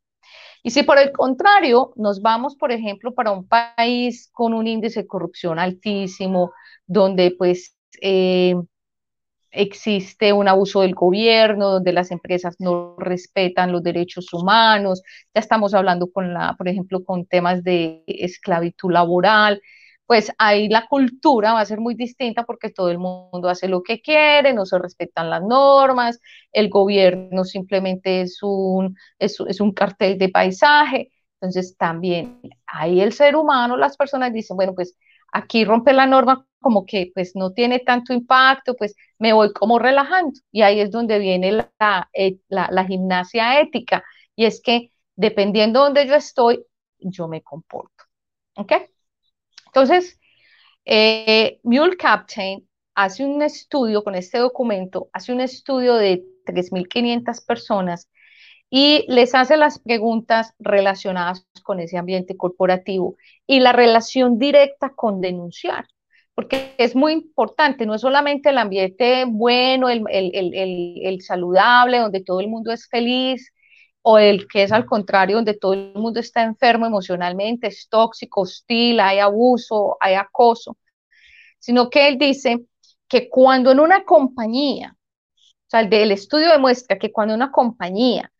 Y 0.63 0.71
si 0.71 0.83
por 0.83 0.97
el 0.99 1.11
contrario 1.11 1.93
nos 1.95 2.21
vamos, 2.21 2.55
por 2.55 2.71
ejemplo, 2.71 3.13
para 3.13 3.31
un 3.31 3.47
país 3.47 4.29
con 4.33 4.53
un 4.53 4.67
índice 4.67 5.01
de 5.03 5.07
corrupción 5.07 5.59
altísimo, 5.59 6.51
donde 6.87 7.35
pues 7.37 7.75
eh, 8.01 8.55
existe 9.55 10.33
un 10.33 10.47
abuso 10.47 10.81
del 10.81 10.93
gobierno, 10.93 11.69
donde 11.69 11.93
las 11.93 12.11
empresas 12.11 12.55
no 12.59 12.95
respetan 12.97 13.71
los 13.71 13.83
derechos 13.83 14.33
humanos, 14.33 15.01
ya 15.33 15.39
estamos 15.41 15.73
hablando 15.73 16.11
con 16.11 16.33
la, 16.33 16.55
por 16.57 16.67
ejemplo, 16.67 17.03
con 17.03 17.25
temas 17.25 17.63
de 17.63 18.03
esclavitud 18.07 18.91
laboral, 18.91 19.61
pues 20.05 20.31
ahí 20.37 20.69
la 20.69 20.87
cultura 20.87 21.53
va 21.53 21.61
a 21.61 21.65
ser 21.65 21.79
muy 21.79 21.95
distinta 21.95 22.43
porque 22.43 22.69
todo 22.69 22.89
el 22.91 22.99
mundo 22.99 23.49
hace 23.49 23.67
lo 23.67 23.81
que 23.81 24.01
quiere, 24.01 24.53
no 24.53 24.65
se 24.65 24.77
respetan 24.79 25.29
las 25.29 25.41
normas, 25.41 26.19
el 26.51 26.69
gobierno 26.69 27.43
simplemente 27.43 28.21
es 28.21 28.39
un, 28.43 28.95
es, 29.19 29.39
un 29.39 29.71
cartel 29.73 30.17
de 30.17 30.29
paisaje. 30.29 31.11
Entonces 31.41 31.75
también 31.77 32.39
ahí 32.67 33.01
el 33.01 33.13
ser 33.13 33.35
humano, 33.35 33.77
las 33.77 33.97
personas 33.97 34.31
dicen, 34.33 34.57
bueno, 34.57 34.73
pues 34.75 34.95
aquí 35.31 35.65
rompe 35.65 35.93
la 35.93 36.05
norma 36.05 36.45
como 36.65 36.83
que 36.87 37.11
pues 37.13 37.35
no 37.35 37.51
tiene 37.53 37.77
tanto 37.77 38.11
impacto, 38.11 38.75
pues 38.75 38.95
me 39.19 39.33
voy 39.33 39.53
como 39.53 39.77
relajando. 39.77 40.39
Y 40.51 40.63
ahí 40.63 40.79
es 40.79 40.89
donde 40.89 41.19
viene 41.19 41.51
la, 41.51 42.09
eh, 42.11 42.39
la, 42.47 42.69
la 42.71 42.85
gimnasia 42.85 43.61
ética. 43.61 44.03
Y 44.35 44.45
es 44.45 44.59
que 44.63 44.91
dependiendo 45.15 45.81
de 45.81 45.85
donde 45.85 46.07
yo 46.07 46.15
estoy, 46.15 46.65
yo 46.97 47.27
me 47.27 47.43
comporto. 47.43 48.03
¿Ok? 48.57 48.71
Entonces, 49.67 50.19
eh, 50.85 51.59
Mule 51.61 51.97
Captain 51.97 52.67
hace 52.95 53.23
un 53.23 53.43
estudio 53.43 54.03
con 54.03 54.15
este 54.15 54.39
documento, 54.39 55.09
hace 55.13 55.33
un 55.33 55.41
estudio 55.41 55.93
de 55.93 56.25
3.500 56.47 57.45
personas 57.45 58.09
y 58.71 59.05
les 59.07 59.35
hace 59.35 59.55
las 59.55 59.77
preguntas 59.77 60.55
relacionadas 60.57 61.47
con 61.61 61.79
ese 61.79 61.99
ambiente 61.99 62.35
corporativo 62.37 63.17
y 63.45 63.59
la 63.59 63.71
relación 63.71 64.39
directa 64.39 64.93
con 64.95 65.21
denunciar, 65.21 65.85
porque 66.35 66.75
es 66.77 66.95
muy 66.95 67.13
importante, 67.13 67.85
no 67.85 67.95
es 67.95 68.01
solamente 68.01 68.49
el 68.49 68.57
ambiente 68.57 69.25
bueno, 69.25 69.89
el, 69.89 70.03
el 70.11 71.21
saludable, 71.21 71.99
donde 71.99 72.21
todo 72.21 72.41
el 72.41 72.49
mundo 72.49 72.71
es 72.71 72.87
feliz, 72.89 73.53
o 74.07 74.19
el 74.19 74.47
que 74.47 74.61
es 74.61 74.71
al 74.71 74.85
contrario, 74.85 75.37
donde 75.37 75.55
todo 75.55 75.73
el 75.73 75.93
mundo 75.95 76.19
está 76.19 76.43
enfermo 76.43 76.85
emocionalmente, 76.85 77.67
es 77.67 77.87
tóxico, 77.89 78.41
hostil, 78.41 78.99
hay 78.99 79.17
abuso, 79.17 79.97
hay 79.99 80.13
acoso, 80.13 80.77
sino 81.57 81.89
que 81.89 82.07
él 82.07 82.19
dice 82.19 82.65
que 83.07 83.29
cuando 83.29 83.71
en 83.71 83.79
una 83.79 84.03
compañía, 84.03 84.95
o 84.95 85.69
sea, 85.69 85.79
el, 85.79 86.11
estudio 86.11 86.51
demuestra 86.51 86.99
que 86.99 87.11
cuando 87.11 87.33
en 87.33 87.41
una 87.41 87.51
compañía 87.51 88.31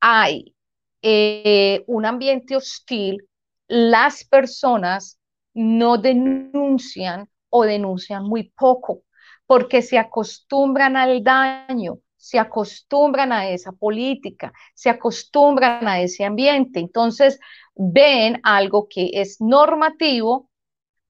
hay 0.00 0.54
eh, 1.00 1.82
un 1.86 2.04
ambiente 2.04 2.54
hostil, 2.54 3.26
las 3.68 4.22
personas 4.24 5.18
no 5.54 5.96
denuncian 5.96 7.30
o 7.50 7.64
denuncian 7.64 8.24
muy 8.24 8.50
poco, 8.50 9.02
porque 9.46 9.82
se 9.82 9.98
acostumbran 9.98 10.96
al 10.96 11.22
daño, 11.22 11.98
se 12.16 12.38
acostumbran 12.38 13.32
a 13.32 13.48
esa 13.48 13.72
política, 13.72 14.52
se 14.74 14.90
acostumbran 14.90 15.86
a 15.86 16.00
ese 16.00 16.24
ambiente. 16.24 16.80
Entonces, 16.80 17.38
ven 17.74 18.40
algo 18.42 18.88
que 18.88 19.10
es 19.12 19.40
normativo, 19.40 20.50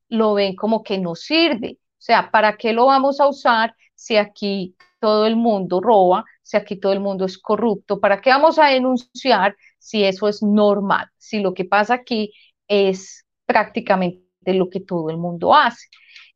lo 0.08 0.34
ven 0.34 0.54
como 0.54 0.82
que 0.82 0.98
no 0.98 1.14
sirve. 1.14 1.78
O 1.92 2.02
sea, 2.06 2.30
¿para 2.30 2.56
qué 2.56 2.72
lo 2.72 2.86
vamos 2.86 3.20
a 3.20 3.28
usar 3.28 3.74
si 3.94 4.16
aquí 4.16 4.76
todo 5.00 5.26
el 5.26 5.36
mundo 5.36 5.80
roba, 5.80 6.24
si 6.42 6.56
aquí 6.56 6.76
todo 6.76 6.92
el 6.92 7.00
mundo 7.00 7.24
es 7.24 7.38
corrupto? 7.38 7.98
¿Para 7.98 8.20
qué 8.20 8.30
vamos 8.30 8.58
a 8.58 8.66
denunciar 8.66 9.56
si 9.78 10.04
eso 10.04 10.28
es 10.28 10.42
normal? 10.42 11.08
Si 11.16 11.40
lo 11.40 11.54
que 11.54 11.64
pasa 11.64 11.94
aquí 11.94 12.32
es 12.68 13.24
prácticamente 13.46 14.22
lo 14.44 14.68
que 14.68 14.80
todo 14.80 15.10
el 15.10 15.16
mundo 15.16 15.54
hace. 15.54 15.88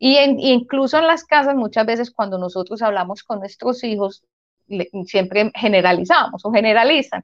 Y, 0.03 0.19
incluso 0.19 0.99
en 0.99 1.07
las 1.07 1.25
casas, 1.25 1.55
muchas 1.55 1.85
veces 1.85 2.11
cuando 2.11 2.39
nosotros 2.39 2.81
hablamos 2.81 3.23
con 3.23 3.39
nuestros 3.39 3.85
hijos, 3.85 4.25
siempre 5.05 5.53
generalizamos 5.55 6.43
o 6.45 6.51
generalizan. 6.51 7.23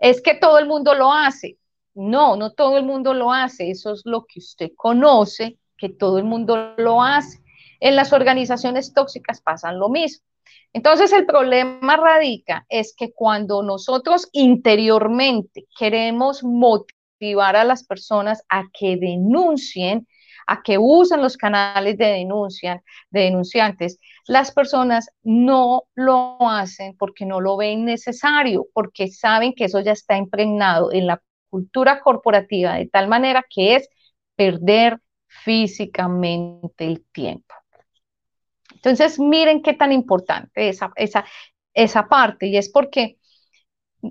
Es 0.00 0.20
que 0.20 0.34
todo 0.34 0.58
el 0.58 0.66
mundo 0.66 0.94
lo 0.94 1.12
hace. 1.12 1.56
No, 1.94 2.34
no 2.34 2.52
todo 2.52 2.78
el 2.78 2.84
mundo 2.84 3.14
lo 3.14 3.32
hace. 3.32 3.70
Eso 3.70 3.92
es 3.92 4.02
lo 4.04 4.26
que 4.26 4.40
usted 4.40 4.72
conoce, 4.74 5.56
que 5.78 5.88
todo 5.88 6.18
el 6.18 6.24
mundo 6.24 6.74
lo 6.78 7.00
hace. 7.00 7.38
En 7.78 7.94
las 7.94 8.12
organizaciones 8.12 8.92
tóxicas 8.92 9.40
pasan 9.40 9.78
lo 9.78 9.88
mismo. 9.88 10.26
Entonces 10.72 11.12
el 11.12 11.26
problema 11.26 11.96
radica 11.96 12.66
es 12.68 12.92
que 12.96 13.12
cuando 13.12 13.62
nosotros 13.62 14.28
interiormente 14.32 15.66
queremos 15.78 16.42
motivar 16.42 17.54
a 17.54 17.62
las 17.62 17.84
personas 17.84 18.42
a 18.48 18.64
que 18.72 18.96
denuncien, 18.96 20.08
a 20.50 20.62
que 20.64 20.78
usen 20.78 21.22
los 21.22 21.36
canales 21.36 21.96
de 21.96 22.06
denuncia, 22.06 22.82
de 23.10 23.20
denunciantes, 23.20 24.00
las 24.26 24.50
personas 24.50 25.08
no 25.22 25.84
lo 25.94 26.38
hacen 26.40 26.96
porque 26.96 27.24
no 27.24 27.40
lo 27.40 27.56
ven 27.56 27.84
necesario, 27.84 28.66
porque 28.74 29.06
saben 29.12 29.54
que 29.54 29.66
eso 29.66 29.78
ya 29.78 29.92
está 29.92 30.16
impregnado 30.16 30.90
en 30.92 31.06
la 31.06 31.22
cultura 31.50 32.00
corporativa 32.00 32.74
de 32.74 32.88
tal 32.88 33.06
manera 33.06 33.44
que 33.48 33.76
es 33.76 33.88
perder 34.34 35.00
físicamente 35.28 36.84
el 36.84 37.04
tiempo. 37.12 37.54
Entonces, 38.74 39.20
miren 39.20 39.62
qué 39.62 39.74
tan 39.74 39.92
importante 39.92 40.68
esa, 40.68 40.90
esa, 40.96 41.24
esa 41.74 42.08
parte, 42.08 42.48
y 42.48 42.56
es 42.56 42.68
porque 42.68 43.18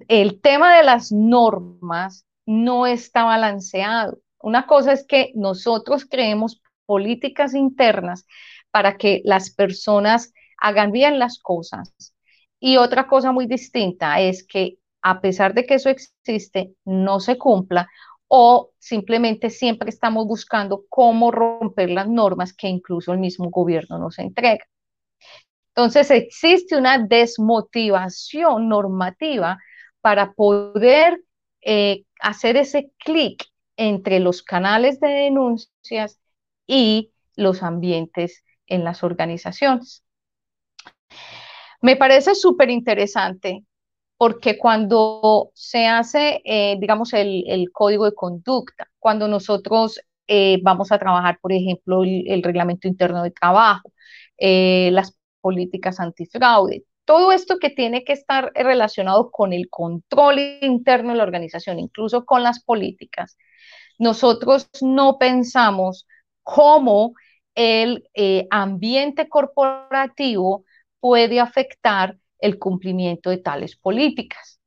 el 0.08 0.39
tema 0.39 0.77
de 0.77 0.84
las 0.84 1.12
normas 1.12 2.25
no 2.46 2.88
está 2.88 3.25
balanceado. 3.25 4.19
Una 4.41 4.65
cosa 4.65 4.93
es 4.93 5.05
que 5.05 5.31
nosotros 5.36 6.05
creemos 6.05 6.62
políticas 6.86 7.53
internas 7.53 8.25
para 8.72 8.98
que 8.98 9.22
las 9.25 9.51
personas 9.51 10.34
hagan 10.58 10.91
bien 10.91 11.19
las 11.19 11.39
cosas. 11.39 11.93
Y 12.60 12.77
otra 12.77 13.08
cosa 13.08 13.31
muy 13.31 13.48
distinta 13.48 14.19
es 14.19 14.46
que 14.46 14.77
a 15.01 15.22
pesar 15.22 15.53
de 15.53 15.65
que 15.65 15.75
eso 15.75 15.89
existe, 15.89 16.74
no 16.86 17.19
se 17.19 17.38
cumpla 17.38 17.88
o 18.27 18.72
simplemente 18.77 19.50
siempre 19.50 19.89
estamos 19.89 20.27
buscando 20.27 20.84
cómo 20.89 21.31
romper 21.31 21.89
las 21.89 22.08
normas 22.08 22.53
que 22.53 22.67
incluso 22.67 23.12
el 23.13 23.19
mismo 23.19 23.50
gobierno 23.50 23.98
nos 23.98 24.19
entrega. 24.19 24.65
Entonces 25.69 26.12
existe 26.12 26.77
una 26.77 27.00
desmotivación 27.00 28.67
normativa 28.67 29.58
para 30.01 30.34
poder 30.34 31.24
eh, 31.62 32.03
hacer 32.19 32.58
ese 32.58 32.91
clic 32.98 33.46
entre 33.80 34.20
los 34.20 34.44
canales 34.44 35.00
de 35.00 35.08
denuncias 35.08 36.20
y 36.68 37.14
los 37.38 37.64
ambientes 37.64 38.44
en 38.68 38.84
las 38.84 39.04
organizaciones. 39.04 40.04
Me 41.82 41.96
parece 41.96 42.36
súper 42.36 42.70
interesante 42.70 43.64
porque 44.18 44.58
cuando 44.58 45.52
se 45.54 45.88
hace, 45.88 46.42
eh, 46.44 46.76
digamos, 46.78 47.14
el, 47.14 47.70
código 47.72 48.04
de 48.04 48.14
conducta, 48.14 48.90
cuando 49.00 49.30
nosotros 49.30 50.02
eh, 50.28 50.60
vamos 50.62 50.92
a 50.92 51.00
trabajar, 51.00 51.40
por 51.42 51.54
ejemplo, 51.54 52.04
el, 52.04 52.44
reglamento 52.44 52.90
interno 52.90 53.24
de 53.24 53.32
trabajo, 53.32 53.94
eh, 54.38 54.90
las 54.92 55.18
políticas 55.40 56.02
antifraude, 56.02 56.84
todo 57.06 57.32
esto 57.32 57.60
que 57.60 57.70
tiene 57.70 58.04
que 58.04 58.12
estar 58.14 58.52
relacionado 58.54 59.32
con 59.32 59.54
el 59.54 59.70
control 59.70 60.40
interno 60.62 61.12
de 61.12 61.18
la 61.18 61.24
organización, 61.24 61.80
incluso 61.80 62.26
con 62.26 62.44
las 62.44 62.62
políticas, 62.62 63.38
nosotros 64.00 64.70
no 64.82 65.20
pensamos 65.20 66.08
cómo 66.41 67.13
el 67.53 68.10
ambiente 68.50 69.29
corporativo 69.29 70.65
puede 71.00 71.39
afectar 71.39 72.18
el 72.39 72.58
cumplimiento 72.58 73.29
de 73.29 73.38
tales 73.38 73.75
políticas. 73.75 74.60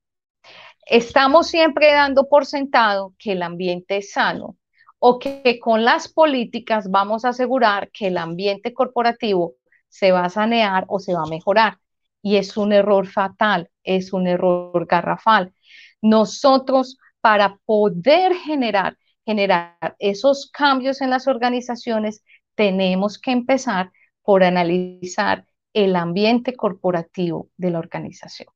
Estamos 0.86 1.46
siempre 1.46 1.92
dando 1.92 2.28
por 2.28 2.44
sentado 2.46 3.14
que 3.18 3.32
el 3.32 3.42
ambiente 3.42 3.96
es 3.98 4.12
sano 4.12 4.56
o 4.98 5.18
que 5.18 5.58
con 5.60 5.84
las 5.84 6.12
políticas 6.12 6.90
vamos 6.90 7.24
a 7.24 7.30
asegurar 7.30 7.90
que 7.90 8.08
el 8.08 8.18
ambiente 8.18 8.74
corporativo 8.74 9.54
se 9.88 10.12
va 10.12 10.24
a 10.26 10.30
sanear 10.30 10.84
o 10.88 10.98
se 10.98 11.14
va 11.14 11.22
a 11.22 11.26
mejorar. 11.30 11.78
Y 12.22 12.36
es 12.36 12.56
un 12.56 12.72
error 12.72 13.06
fatal, 13.08 13.70
es 13.82 14.12
un 14.12 14.26
error 14.26 14.86
garrafal. 14.86 15.52
Nosotros, 16.00 16.98
para 17.20 17.58
poder 17.64 18.34
generar, 18.34 18.96
generar 19.24 19.96
esos 19.98 20.50
cambios 20.50 21.00
en 21.00 21.10
las 21.10 21.28
organizaciones, 21.28 22.24
tenemos 22.54 23.18
que 23.18 23.32
empezar 23.32 23.90
por 24.22 24.44
analizar 24.44 25.46
el 25.72 25.96
ambiente 25.96 26.54
corporativo 26.54 27.48
de 27.56 27.70
la 27.70 27.78
organización. 27.78 28.48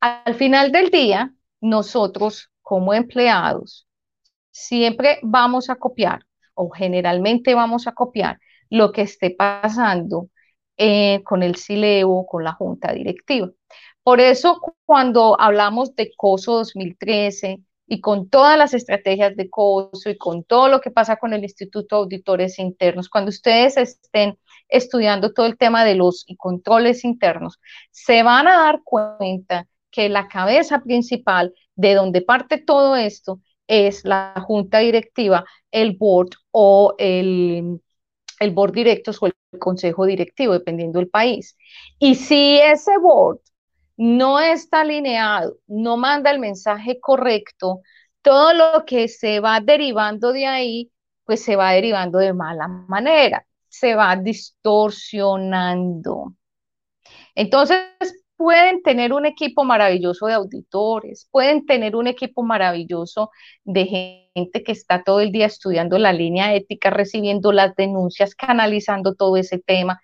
Al 0.00 0.34
final 0.34 0.72
del 0.72 0.90
día, 0.90 1.32
nosotros 1.60 2.50
como 2.62 2.94
empleados 2.94 3.86
siempre 4.50 5.18
vamos 5.22 5.70
a 5.70 5.76
copiar 5.76 6.26
o 6.54 6.70
generalmente 6.70 7.54
vamos 7.54 7.86
a 7.86 7.92
copiar 7.92 8.38
lo 8.70 8.92
que 8.92 9.02
esté 9.02 9.30
pasando 9.30 10.28
eh, 10.76 11.22
con 11.24 11.42
el 11.42 11.56
CILEO, 11.56 12.26
con 12.26 12.44
la 12.44 12.52
junta 12.52 12.92
directiva. 12.92 13.50
Por 14.02 14.20
eso, 14.20 14.60
cuando 14.84 15.40
hablamos 15.40 15.94
de 15.94 16.12
COSO 16.16 16.54
2013 16.58 17.60
y 17.92 18.00
con 18.00 18.30
todas 18.30 18.56
las 18.56 18.72
estrategias 18.72 19.36
de 19.36 19.50
COSO 19.50 20.08
y 20.08 20.16
con 20.16 20.44
todo 20.44 20.68
lo 20.68 20.80
que 20.80 20.90
pasa 20.90 21.16
con 21.16 21.34
el 21.34 21.42
Instituto 21.42 21.96
de 21.96 22.02
Auditores 22.04 22.58
Internos, 22.58 23.10
cuando 23.10 23.28
ustedes 23.28 23.76
estén 23.76 24.38
estudiando 24.70 25.34
todo 25.34 25.44
el 25.44 25.58
tema 25.58 25.84
de 25.84 25.94
los 25.94 26.24
controles 26.38 27.04
internos, 27.04 27.60
se 27.90 28.22
van 28.22 28.48
a 28.48 28.56
dar 28.56 28.80
cuenta 28.82 29.68
que 29.90 30.08
la 30.08 30.26
cabeza 30.26 30.80
principal 30.80 31.52
de 31.76 31.92
donde 31.92 32.22
parte 32.22 32.56
todo 32.56 32.96
esto 32.96 33.40
es 33.66 34.06
la 34.06 34.42
junta 34.46 34.78
directiva, 34.78 35.44
el 35.70 35.94
board 35.94 36.30
o 36.50 36.94
el, 36.96 37.78
el 38.40 38.50
board 38.52 38.72
directos 38.72 39.22
o 39.22 39.26
el 39.26 39.34
consejo 39.58 40.06
directivo, 40.06 40.54
dependiendo 40.54 40.98
del 40.98 41.10
país. 41.10 41.58
Y 41.98 42.14
si 42.14 42.58
ese 42.58 42.96
board 42.96 43.40
no 43.96 44.40
está 44.40 44.80
alineado, 44.82 45.56
no 45.66 45.96
manda 45.96 46.30
el 46.30 46.38
mensaje 46.40 47.00
correcto, 47.00 47.80
todo 48.22 48.54
lo 48.54 48.84
que 48.86 49.08
se 49.08 49.40
va 49.40 49.60
derivando 49.60 50.32
de 50.32 50.46
ahí, 50.46 50.92
pues 51.24 51.42
se 51.44 51.56
va 51.56 51.72
derivando 51.72 52.18
de 52.18 52.32
mala 52.32 52.68
manera 52.68 53.46
se 53.72 53.94
va 53.94 54.16
distorsionando. 54.16 56.34
Entonces, 57.34 57.78
pueden 58.36 58.82
tener 58.82 59.12
un 59.12 59.26
equipo 59.26 59.64
maravilloso 59.64 60.26
de 60.26 60.34
auditores, 60.34 61.28
pueden 61.30 61.66
tener 61.66 61.96
un 61.96 62.06
equipo 62.06 62.42
maravilloso 62.42 63.30
de 63.64 64.30
gente 64.34 64.62
que 64.64 64.72
está 64.72 65.02
todo 65.04 65.20
el 65.20 65.32
día 65.32 65.46
estudiando 65.46 65.98
la 65.98 66.12
línea 66.12 66.54
ética, 66.54 66.90
recibiendo 66.90 67.52
las 67.52 67.74
denuncias, 67.76 68.34
canalizando 68.34 69.14
todo 69.14 69.36
ese 69.36 69.58
tema, 69.58 70.00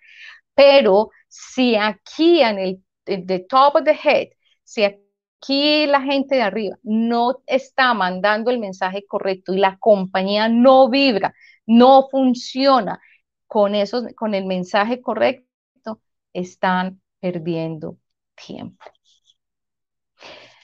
pero 0.54 1.10
si 1.28 1.76
aquí 1.76 2.42
en 2.42 2.58
el 2.58 2.84
the 3.08 3.46
top 3.48 3.76
of 3.76 3.84
the 3.84 3.94
head, 3.94 4.28
si 4.64 4.84
aquí 4.84 5.86
la 5.86 6.02
gente 6.02 6.36
de 6.36 6.42
arriba 6.42 6.76
no 6.82 7.42
está 7.46 7.94
mandando 7.94 8.50
el 8.50 8.58
mensaje 8.58 9.04
correcto 9.06 9.54
y 9.54 9.58
la 9.58 9.78
compañía 9.78 10.48
no 10.48 10.88
vibra, 10.88 11.34
no 11.66 12.08
funciona, 12.10 13.00
con, 13.48 13.74
esos, 13.74 14.04
con 14.14 14.34
el 14.34 14.44
mensaje 14.44 15.00
correcto, 15.00 16.00
están 16.32 17.00
perdiendo 17.18 17.98
tiempo. 18.46 18.84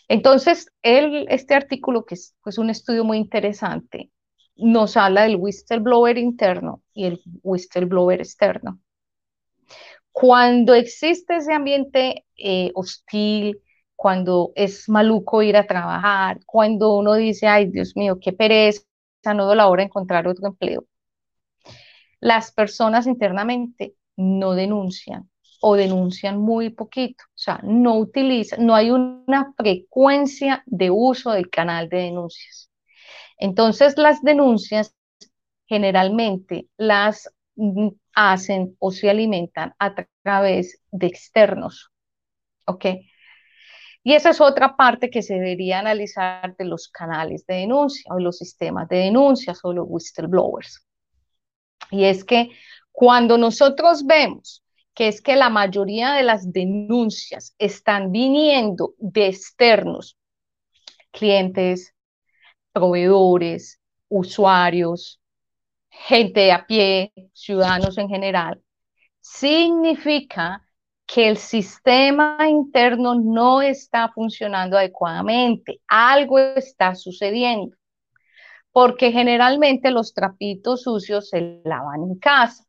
Entonces, 0.07 0.71
este 0.83 1.55
artículo, 1.55 2.05
que 2.05 2.15
es 2.15 2.37
pues, 2.43 2.59
un 2.59 2.71
estudio 2.71 3.05
muy 3.05 3.17
interesante, 3.17 4.11
nos 4.55 4.97
habla 4.97 5.23
del 5.23 5.37
whistleblower 5.37 6.19
interno 6.19 6.83
y 6.93 7.07
el 7.07 7.23
whistleblower 7.43 8.21
externo. 8.21 8.79
Cuando 10.15 10.75
existe 10.75 11.39
ese 11.39 11.53
ambiente 11.53 12.25
eh, 12.37 12.71
hostil, 12.77 13.61
cuando 13.97 14.53
es 14.55 14.89
maluco 14.89 15.43
ir 15.43 15.57
a 15.57 15.67
trabajar, 15.67 16.39
cuando 16.47 16.97
uno 16.97 17.15
dice, 17.15 17.49
ay 17.49 17.67
Dios 17.67 17.97
mío, 17.97 18.21
qué 18.21 18.33
pereza, 18.33 18.85
no 19.35 19.45
doy 19.45 19.57
la 19.57 19.67
hora 19.67 19.81
de 19.81 19.87
encontrar 19.87 20.29
otro 20.29 20.47
empleo, 20.47 20.87
las 22.21 22.53
personas 22.53 23.09
internamente 23.09 23.97
no 24.17 24.55
denuncian 24.55 25.29
o 25.61 25.75
denuncian 25.75 26.39
muy 26.39 26.71
poquito, 26.71 27.25
o 27.31 27.39
sea, 27.39 27.59
no 27.65 27.97
utilizan, 27.97 28.65
no 28.65 28.77
hay 28.77 28.93
una 28.93 29.53
frecuencia 29.57 30.63
de 30.67 30.93
uso 30.93 31.33
del 31.33 31.51
canal 31.51 31.89
de 31.89 31.97
denuncias. 31.97 32.71
Entonces, 33.37 33.99
las 33.99 34.23
denuncias 34.23 34.95
generalmente 35.67 36.69
las 36.77 37.34
hacen 38.15 38.77
o 38.79 38.91
se 38.91 39.11
alimentan 39.11 39.75
a 39.79 39.95
través 40.23 40.81
de 40.91 41.07
externos, 41.07 41.91
¿ok? 42.67 42.87
Y 44.03 44.13
esa 44.13 44.31
es 44.31 44.41
otra 44.41 44.77
parte 44.77 45.09
que 45.09 45.23
se 45.23 45.35
debería 45.35 45.79
analizar 45.79 46.55
de 46.57 46.65
los 46.67 46.89
canales 46.89 47.47
de 47.47 47.55
denuncia 47.55 48.13
o 48.13 48.19
los 48.19 48.37
sistemas 48.37 48.89
de 48.89 48.99
denuncias 48.99 49.61
o 49.63 49.73
los 49.73 49.87
whistleblowers. 49.89 50.87
Y 51.91 52.05
es 52.05 52.25
que 52.25 52.51
cuando 52.93 53.39
nosotros 53.39 54.05
vemos 54.05 54.65
que 54.95 55.09
es 55.09 55.21
que 55.21 55.37
la 55.37 55.51
mayoría 55.51 56.13
de 56.13 56.23
las 56.23 56.53
denuncias 56.53 57.55
están 57.59 58.13
viniendo 58.13 58.95
de 58.99 59.27
externos, 59.27 60.17
clientes, 61.11 61.95
proveedores, 62.73 63.81
usuarios, 64.09 65.21
gente 66.07 66.53
a 66.53 66.67
pie, 66.67 67.13
ciudadanos 67.33 67.99
en 67.99 68.09
general, 68.09 68.63
significa 69.21 70.63
que 71.07 71.29
el 71.29 71.37
sistema 71.37 72.39
interno 72.49 73.15
no 73.15 73.63
está 73.63 74.11
funcionando 74.13 74.77
adecuadamente, 74.79 75.81
algo 75.89 76.39
está 76.39 76.95
sucediendo 76.95 77.77
porque 78.75 79.13
generalmente 79.13 79.93
los 79.93 80.15
trapitos 80.15 80.83
sucios 80.83 81.29
se 81.31 81.63
lavan 81.65 82.03
en 82.03 82.19
casa. 82.19 82.65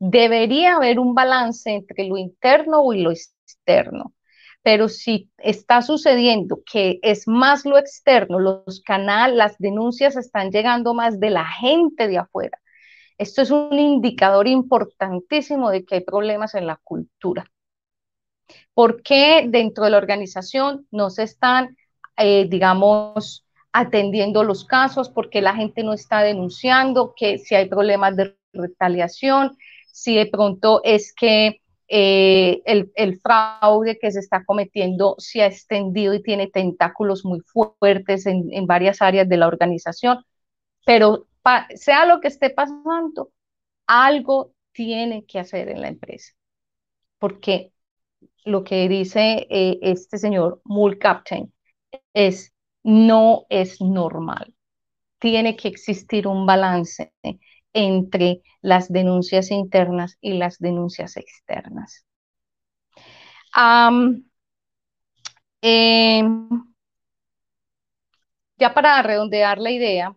Debería 0.00 0.74
haber 0.76 0.98
un 0.98 1.14
balance 1.14 1.70
entre 1.70 2.08
lo 2.08 2.16
interno 2.16 2.92
y 2.92 3.02
lo 3.02 3.12
externo, 3.12 4.14
pero 4.62 4.88
si 4.88 5.30
está 5.38 5.82
sucediendo 5.82 6.60
que 6.70 6.98
es 7.02 7.26
más 7.28 7.64
lo 7.64 7.78
externo, 7.78 8.38
los 8.38 8.80
canales, 8.84 9.36
las 9.36 9.58
denuncias 9.58 10.16
están 10.16 10.50
llegando 10.50 10.94
más 10.94 11.20
de 11.20 11.30
la 11.30 11.46
gente 11.46 12.08
de 12.08 12.18
afuera. 12.18 12.58
Esto 13.18 13.42
es 13.42 13.50
un 13.50 13.78
indicador 13.78 14.46
importantísimo 14.46 15.70
de 15.70 15.84
que 15.84 15.96
hay 15.96 16.00
problemas 16.02 16.54
en 16.54 16.66
la 16.66 16.76
cultura. 16.82 17.50
¿Por 18.74 19.02
qué 19.02 19.46
dentro 19.48 19.84
de 19.84 19.90
la 19.90 19.96
organización 19.96 20.86
no 20.90 21.10
se 21.10 21.24
están, 21.24 21.76
eh, 22.16 22.46
digamos, 22.48 23.44
atendiendo 23.72 24.44
los 24.44 24.64
casos, 24.64 25.08
porque 25.08 25.40
la 25.42 25.54
gente 25.54 25.82
no 25.82 25.92
está 25.92 26.22
denunciando, 26.22 27.14
que 27.16 27.38
si 27.38 27.54
hay 27.54 27.68
problemas 27.68 28.16
de 28.16 28.36
retaliación, 28.52 29.56
si 29.92 30.16
de 30.16 30.26
pronto 30.26 30.80
es 30.84 31.12
que 31.12 31.60
eh, 31.88 32.62
el, 32.66 33.20
fraude 33.20 33.98
que 33.98 34.10
se 34.10 34.20
está 34.20 34.44
cometiendo 34.44 35.14
se 35.18 35.42
ha 35.42 35.46
extendido 35.46 36.14
y 36.14 36.22
tiene 36.22 36.48
tentáculos 36.48 37.24
muy 37.24 37.40
fuertes 37.40 38.26
en, 38.26 38.66
varias 38.66 39.00
áreas 39.02 39.28
de 39.28 39.36
la 39.38 39.46
organización, 39.48 40.24
pero 40.86 41.26
sea 41.74 42.06
lo 42.06 42.20
que 42.20 42.28
esté 42.28 42.50
pasando, 42.50 43.32
algo 43.86 44.52
tiene 44.72 45.24
que 45.24 45.38
hacer 45.38 45.68
en 45.70 45.80
la 45.80 45.88
empresa. 45.88 46.32
porque 47.18 47.72
lo 48.44 48.64
que 48.64 48.88
dice 48.88 49.46
eh, 49.50 49.78
este 49.82 50.18
señor 50.18 50.60
Mull 50.64 50.98
Captain 50.98 51.52
es 52.14 52.52
no 52.82 53.46
es 53.50 53.80
normal. 53.80 54.54
Tiene 55.18 55.56
que 55.56 55.68
existir 55.68 56.26
un 56.26 56.46
balance 56.46 57.12
entre 57.78 58.42
las 58.60 58.92
denuncias 58.92 59.52
internas 59.52 60.18
y 60.20 60.32
las 60.32 60.58
denuncias 60.58 61.16
externas. 61.16 62.04
Em, 65.62 66.48
ya 68.58 68.74
para 68.74 69.02
redondear 69.02 69.58
la 69.58 69.70
idea, 69.70 70.16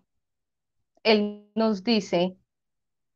él 1.04 1.48
nos 1.56 1.84
dice 1.84 2.36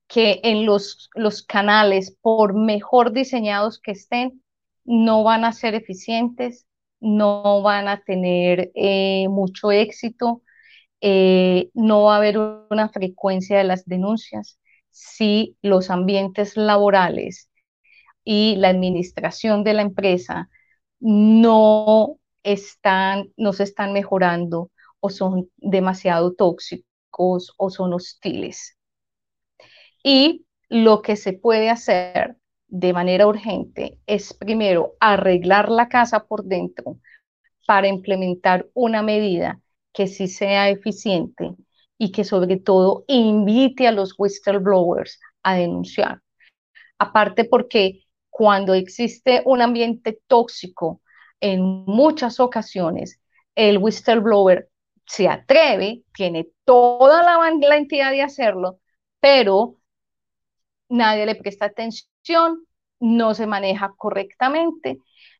que 0.07 0.41
en 0.43 0.65
los, 0.65 1.09
los 1.15 1.41
canales, 1.43 2.15
por 2.21 2.53
mejor 2.53 3.11
diseñados 3.13 3.79
que 3.79 3.91
estén, 3.91 4.43
no 4.83 5.23
van 5.23 5.43
a 5.45 5.53
ser 5.53 5.73
eficientes, 5.73 6.67
no 6.99 7.63
van 7.63 7.87
a 7.87 8.01
tener 8.03 8.71
eh, 8.75 9.27
mucho 9.29 9.71
éxito, 9.71 10.43
eh, 11.01 11.69
no 11.73 12.03
va 12.03 12.15
a 12.15 12.17
haber 12.17 12.37
una 12.69 12.89
frecuencia 12.89 13.57
de 13.57 13.63
las 13.63 13.85
denuncias 13.85 14.59
si 14.91 15.57
los 15.61 15.89
ambientes 15.89 16.57
laborales 16.57 17.49
y 18.23 18.55
la 18.57 18.69
administración 18.69 19.63
de 19.63 19.73
la 19.73 19.81
empresa 19.83 20.49
no 20.99 22.17
están, 22.43 23.31
no 23.37 23.53
se 23.53 23.63
están 23.63 23.93
mejorando 23.93 24.71
o 24.99 25.09
son 25.09 25.49
demasiado 25.57 26.33
tóxicos 26.33 27.53
o 27.57 27.69
son 27.69 27.93
hostiles. 27.93 28.77
Y 30.03 30.45
lo 30.69 31.01
que 31.01 31.15
se 31.15 31.33
puede 31.33 31.69
hacer 31.69 32.37
de 32.67 32.93
manera 32.93 33.27
urgente 33.27 33.99
es 34.07 34.33
primero 34.33 34.93
arreglar 34.99 35.69
la 35.69 35.89
casa 35.89 36.25
por 36.25 36.45
dentro 36.45 36.99
para 37.67 37.87
implementar 37.87 38.67
una 38.73 39.01
medida 39.01 39.61
que 39.95 40.07
sí 40.07 40.27
sea 40.27 40.69
eficiente 40.69 41.55
y 41.97 42.11
que 42.11 42.25
sobre 42.25 42.57
todo 42.57 43.05
invite 43.07 43.87
a 43.87 43.93
los 43.93 44.13
whistleblowers 44.17 45.19
a 45.41 45.55
denunciar. 45.55 46.21
Aparte 46.99 47.45
porque 47.45 48.03
cuando 48.29 48.73
existe 48.73 49.41
un 49.45 49.61
ambiente 49.61 50.19
tóxico, 50.27 51.01
en 51.39 51.61
muchas 51.61 52.39
ocasiones 52.41 53.21
el 53.55 53.77
whistleblower 53.77 54.69
se 55.07 55.29
atreve, 55.29 56.03
tiene 56.13 56.49
toda 56.65 57.23
la, 57.23 57.77
entidad 57.77 58.11
de 58.11 58.21
hacerlo, 58.21 58.79
pero 59.21 59.75
nadie 60.89 61.25
le 61.25 61.35
presta 61.35 61.65
atención, 61.67 62.65
no 62.99 63.33
se 63.33 63.47
maneja 63.47 63.93
correctamente, 63.95 64.97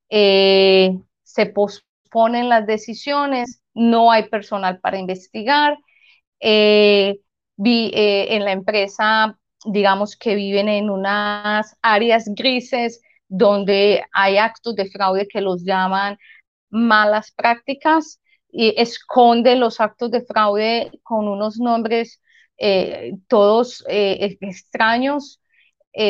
eh, 0.10 0.98
se 1.24 1.46
posponen 1.48 2.48
las 2.48 2.66
decisiones, 2.66 3.62
no 3.76 4.12
hay 4.12 4.30
personal 4.30 4.80
para 4.80 4.98
investigar. 4.98 5.78
Eh, 6.40 7.20
vi, 7.58 7.92
eh, 7.94 8.36
en 8.36 8.46
la 8.46 8.54
empresa, 8.54 9.38
digamos 9.66 10.16
que 10.18 10.36
viven 10.36 10.70
en 10.70 10.90
unas 10.90 11.78
áreas 11.82 12.26
grises 12.34 13.02
donde 13.28 14.04
hay 14.14 14.38
actos 14.38 14.76
de 14.76 14.90
fraude 14.90 15.28
que 15.28 15.42
los 15.42 15.64
llaman 15.64 16.18
malas 16.70 17.32
prácticas 17.32 18.22
y 18.52 18.74
esconden 18.78 19.60
los 19.60 19.80
actos 19.80 20.12
de 20.12 20.22
fraude 20.22 20.92
con 21.04 21.28
unos 21.28 21.58
nombres 21.58 22.22
eh, 22.58 23.14
todos 23.28 23.84
extraños, 23.88 25.42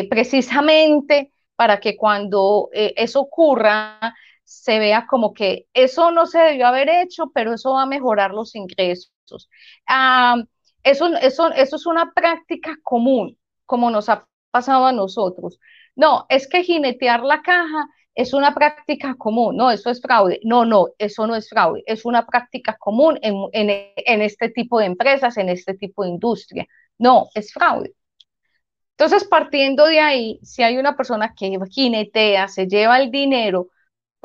precisamente 0.10 1.32
para 1.56 1.80
que 1.80 1.96
cuando 1.96 2.70
eso 2.74 3.22
ocurra, 3.22 4.00
se 4.46 4.80
vea 4.80 5.08
como 5.08 5.34
que 5.34 5.68
eso 5.74 6.12
no 6.12 6.26
se 6.28 6.40
debió 6.40 6.68
haber 6.68 6.90
hecho, 6.90 7.32
pero 7.34 7.54
eso 7.54 7.74
va 7.74 7.84
a 7.84 7.86
mejorar 7.88 8.32
los 8.32 8.56
ingresos. 8.56 9.12
eso, 10.84 11.08
eso, 11.18 11.52
eso 11.52 11.76
es 11.76 11.86
una 11.86 12.14
práctica 12.14 12.78
común, 12.84 13.38
como 13.66 13.90
nos 13.92 14.10
ha 14.10 14.28
pasado 14.52 14.86
a 14.86 14.92
nosotros. 14.94 15.60
No, 15.96 16.26
es 16.30 16.48
que 16.48 16.64
jinetear 16.64 17.24
la 17.24 17.42
caja 17.42 17.88
es 18.14 18.34
una 18.34 18.54
práctica 18.54 19.16
común, 19.16 19.58
no, 19.58 19.72
eso 19.72 19.90
es 19.90 20.02
fraude. 20.02 20.40
No, 20.44 20.66
no, 20.66 20.88
eso 20.98 21.28
no 21.28 21.36
es 21.36 21.50
fraude, 21.50 21.84
es 21.86 22.06
una 22.06 22.26
práctica 22.26 22.78
común 22.80 23.20
en, 23.22 23.36
en 23.54 24.22
este 24.22 24.50
tipo 24.50 24.80
de 24.80 24.86
empresas, 24.86 25.38
en 25.38 25.50
este 25.50 25.74
tipo 25.74 26.04
de 26.04 26.10
industria. 26.12 26.68
No, 26.98 27.30
es 27.34 27.52
fraude. 27.54 27.94
Entonces, 28.98 29.26
partiendo 29.28 29.86
de 29.88 30.00
ahí, 30.00 30.40
si 30.44 30.64
hay 30.64 30.78
una 30.78 30.96
persona 30.96 31.34
que 31.38 31.58
jinetea, 31.70 32.48
se 32.48 32.68
lleva 32.68 33.00
el 33.00 33.12
dinero, 33.12 33.68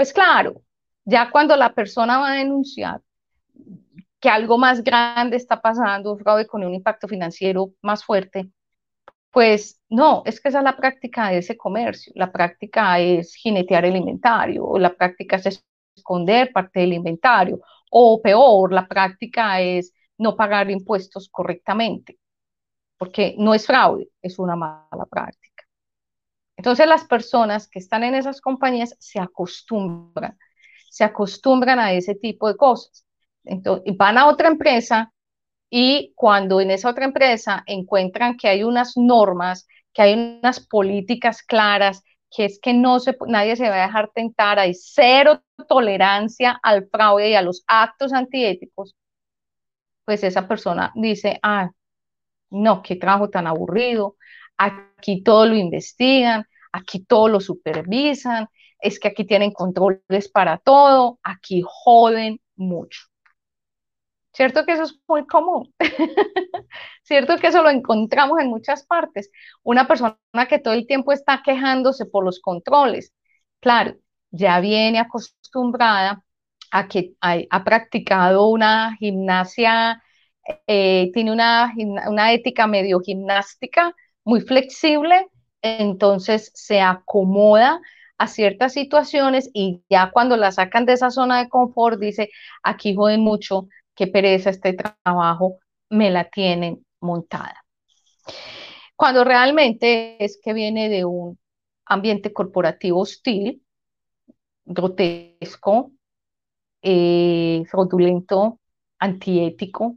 pues 0.01 0.15
claro, 0.15 0.63
ya 1.05 1.31
cuando 1.31 1.55
la 1.57 1.75
persona 1.75 2.17
va 2.17 2.33
a 2.33 2.37
denunciar 2.37 3.03
que 4.19 4.31
algo 4.31 4.57
más 4.57 4.83
grande 4.83 5.37
está 5.37 5.61
pasando, 5.61 6.15
un 6.15 6.19
fraude 6.19 6.47
con 6.47 6.65
un 6.65 6.73
impacto 6.73 7.07
financiero 7.07 7.75
más 7.83 8.03
fuerte, 8.03 8.51
pues 9.31 9.79
no, 9.91 10.23
es 10.25 10.41
que 10.41 10.49
esa 10.49 10.61
es 10.61 10.65
la 10.65 10.79
práctica 10.79 11.29
de 11.29 11.37
ese 11.37 11.55
comercio. 11.55 12.15
La 12.17 12.33
práctica 12.33 12.99
es 12.99 13.35
jinetear 13.35 13.85
el 13.85 13.97
inventario, 13.97 14.65
o 14.65 14.79
la 14.79 14.95
práctica 14.95 15.37
es 15.37 15.63
esconder 15.95 16.51
parte 16.51 16.81
del 16.81 16.95
inventario, 16.95 17.61
o 17.91 18.23
peor, 18.23 18.73
la 18.73 18.89
práctica 18.89 19.61
es 19.61 19.93
no 20.17 20.35
pagar 20.35 20.71
impuestos 20.71 21.29
correctamente, 21.29 22.19
porque 22.97 23.35
no 23.37 23.53
es 23.53 23.67
fraude, 23.67 24.09
es 24.23 24.39
una 24.39 24.57
mala 24.57 25.05
práctica. 25.11 25.50
Entonces 26.61 26.87
las 26.87 27.05
personas 27.05 27.69
que 27.69 27.79
están 27.79 28.05
en 28.05 28.15
esas 28.15 28.43
compañías 28.43 28.95
se 28.99 29.19
acostumbran, 29.19 30.37
se 30.91 31.05
acostumbran 31.05 31.79
a 31.79 31.95
ese 31.95 32.15
tipo 32.15 32.49
de 32.49 32.57
cosas. 32.59 33.07
Entonces, 33.45 33.97
van 33.97 34.19
a 34.19 34.27
otra 34.27 34.49
empresa 34.49 35.11
y 35.71 36.13
cuando 36.15 36.61
en 36.61 36.71
esa 36.71 36.91
otra 36.91 37.07
empresa 37.07 37.63
encuentran 37.65 38.37
que 38.37 38.49
hay 38.49 38.63
unas 38.63 38.99
normas, 38.99 39.67
que 39.95 40.03
hay 40.03 40.39
unas 40.43 40.61
políticas 40.61 41.43
claras, 41.43 42.03
que 42.31 42.45
es 42.45 42.61
que 42.61 42.75
no 42.75 43.01
se, 43.01 43.17
nadie 43.27 43.57
se 43.57 43.71
va 43.71 43.77
a 43.77 43.87
dejar 43.87 44.11
tentar, 44.15 44.59
hay 44.59 44.75
cero 44.75 45.43
tolerancia 45.67 46.61
al 46.63 46.91
fraude 46.91 47.31
y 47.31 47.35
a 47.37 47.41
los 47.41 47.65
actos 47.69 48.13
antiéticos, 48.13 48.95
pues 50.05 50.23
esa 50.25 50.47
persona 50.47 50.93
dice, 50.95 51.41
ah, 51.43 51.71
no, 52.51 52.83
qué 52.83 52.97
trabajo 52.97 53.31
tan 53.31 53.47
aburrido, 53.47 54.17
aquí 55.01 55.23
todo 55.23 55.47
lo 55.47 55.57
investigan, 55.57 56.45
aquí 56.73 57.01
todo 57.01 57.29
lo 57.29 57.41
supervisan, 57.41 58.49
es 58.81 59.01
que 59.01 59.09
aquí 59.09 59.25
tienen 59.25 59.53
controles 59.53 60.29
para 60.33 60.59
todo, 60.59 61.19
aquí 61.23 61.63
joden 61.65 62.41
mucho. 62.57 63.01
¿Cierto 64.33 64.65
que 64.65 64.73
eso 64.73 64.85
es 64.85 64.99
muy 65.09 65.27
común? 65.27 65.75
¿Cierto 67.03 67.37
que 67.39 67.49
eso 67.49 67.63
lo 67.63 67.71
encontramos 67.71 68.39
en 68.41 68.49
muchas 68.49 68.87
partes? 68.87 69.31
Una 69.63 69.89
persona 69.89 70.17
que 70.49 70.59
todo 70.59 70.75
el 70.75 70.87
tiempo 70.87 71.13
está 71.13 71.43
quejándose 71.45 72.07
por 72.07 72.25
los 72.25 72.41
controles. 72.41 73.13
Claro, 73.61 73.97
ya 74.31 74.61
viene 74.61 75.01
acostumbrada 75.01 76.25
a 76.71 76.89
que 76.89 77.15
ha, 77.21 77.65
practicado 77.65 78.49
una 78.49 78.97
gimnasia, 78.99 80.03
eh, 80.67 81.11
tiene 81.13 81.33
una, 81.33 81.73
una 82.09 82.33
ética 82.33 82.67
medio 82.67 83.01
gimnástica 83.01 83.95
muy 84.31 84.41
flexible 84.43 85.29
entonces 85.61 86.53
se 86.55 86.81
acomoda 86.81 87.81
a 88.17 88.29
ciertas 88.29 88.75
situaciones 88.75 89.51
y 89.53 89.83
ya 89.91 90.11
cuando 90.13 90.37
la 90.37 90.53
sacan 90.53 90.87
de 90.87 90.93
esa 90.93 91.11
zona 91.11 91.43
de 91.43 91.49
confort 91.49 91.99
dice, 91.99 92.31
aquí 92.63 92.95
joden 92.95 93.21
mucho, 93.21 93.67
qué 93.95 94.07
pereza 94.07 94.51
este 94.51 94.75
trabajo, 94.75 95.59
me 95.89 96.11
la 96.11 96.29
tienen 96.31 96.87
montada. 97.01 97.65
Cuando 98.95 99.25
realmente 99.25 100.23
es 100.23 100.39
que 100.43 100.53
viene 100.53 100.89
de 100.89 101.05
un 101.05 101.39
ambiente 101.87 102.33
corporativo 102.33 103.01
hostil, 103.01 103.63
grotesco, 104.65 105.91
eh, 106.83 107.65
fraudulento, 107.69 108.61
antiético, 108.99 109.97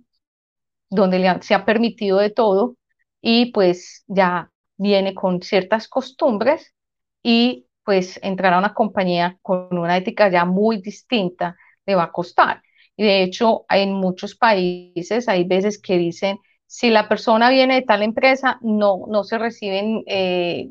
donde 0.90 1.40
se 1.42 1.54
ha 1.54 1.66
permitido 1.66 2.18
de 2.18 2.32
todo 2.32 2.78
y 3.24 3.54
pues 3.54 4.04
ya 4.08 4.52
viene 4.78 5.16
con 5.16 5.42
ciertas 5.42 5.88
costumbres 5.88 6.76
y 7.24 7.68
pues 7.86 8.20
entrar 8.24 8.54
a 8.54 8.60
una 8.60 8.74
compañía 8.76 9.40
con 9.42 9.70
una 9.78 9.98
ética 9.98 10.30
ya 10.30 10.46
muy 10.46 10.82
distinta 10.82 11.58
le 11.88 11.96
va 11.96 12.04
a 12.06 12.12
costar. 12.12 12.62
Y 12.98 13.06
de 13.06 13.24
hecho, 13.24 13.66
en 13.70 13.94
muchos 13.94 14.36
países 14.36 15.30
hay 15.30 15.46
veces 15.46 15.82
que 15.82 15.98
dicen, 15.98 16.40
si 16.68 16.90
la 16.92 17.10
persona 17.10 17.50
viene 17.50 17.76
de 17.76 17.84
tal 17.84 18.04
empresa, 18.04 18.60
no, 18.62 19.06
no 19.10 19.24
se 19.24 19.38
reciben 19.40 20.04
eh, 20.08 20.70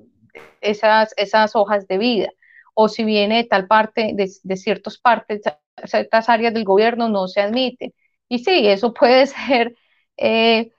esas, 0.60 1.14
esas 1.16 1.56
hojas 1.56 1.86
de 1.88 1.98
vida. 1.98 2.28
O 2.74 2.88
si 2.88 3.04
viene 3.04 3.36
de 3.38 3.44
tal 3.44 3.66
parte, 3.66 4.12
de, 4.14 4.30
de 4.42 4.56
ciertas 4.56 4.98
partes, 4.98 5.42
ciertas 5.84 6.28
áreas 6.28 6.54
del 6.54 6.64
gobierno, 6.64 7.08
no 7.08 7.28
se 7.28 7.40
admiten. 7.40 7.92
Y 8.28 8.40
sí, 8.40 8.66
eso 8.68 8.94
puede 8.94 9.26
ser, 9.28 9.74
eh, 10.16 10.72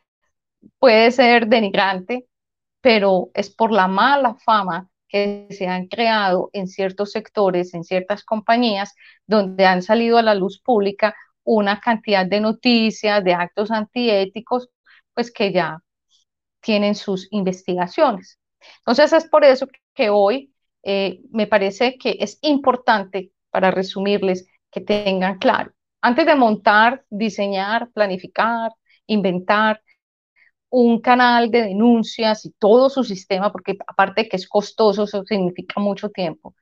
puede 0.79 1.11
ser 1.11 1.47
denigrante, 1.47 2.27
pero 2.81 3.29
es 3.33 3.49
por 3.49 3.71
la 3.71 3.87
mala 3.87 4.35
fama 4.35 4.89
que 5.07 5.47
se 5.51 5.67
han 5.67 5.87
creado 5.87 6.49
en 6.53 6.67
ciertos 6.67 7.11
sectores, 7.11 7.73
en 7.73 7.83
ciertas 7.83 8.23
compañías, 8.23 8.93
donde 9.27 9.65
han 9.65 9.81
salido 9.81 10.17
a 10.17 10.23
la 10.23 10.35
luz 10.35 10.59
pública 10.59 11.15
una 11.43 11.79
cantidad 11.79 12.25
de 12.25 12.39
noticias, 12.41 13.23
de 13.23 13.33
actos 13.33 13.71
antiéticos, 13.71 14.69
pues 15.13 15.31
que 15.31 15.51
ya 15.51 15.79
tienen 16.61 16.95
sus 16.95 17.27
investigaciones. 17.31 18.39
Entonces 18.79 19.13
es 19.13 19.25
por 19.29 19.43
eso 19.43 19.67
que 19.93 20.09
hoy 20.09 20.53
eh, 20.83 21.21
me 21.31 21.47
parece 21.47 21.97
que 21.97 22.17
es 22.19 22.39
importante, 22.41 23.31
para 23.51 23.71
resumirles, 23.71 24.47
que 24.71 24.81
tengan 24.81 25.37
claro, 25.37 25.73
antes 26.01 26.25
de 26.25 26.35
montar, 26.35 27.05
diseñar, 27.09 27.91
planificar, 27.91 28.71
inventar 29.05 29.81
un 30.75 31.01
canal 31.01 31.51
de 31.51 31.61
denuncias 31.63 32.45
y 32.45 32.51
todo 32.57 32.89
su 32.89 33.03
sistema, 33.03 33.51
porque 33.51 33.77
aparte 33.87 34.23
de 34.23 34.29
que 34.29 34.37
es 34.37 34.47
costoso, 34.47 35.03
eso 35.03 35.23
significa 35.23 35.79
mucho 35.79 36.09
tiempo, 36.09 36.55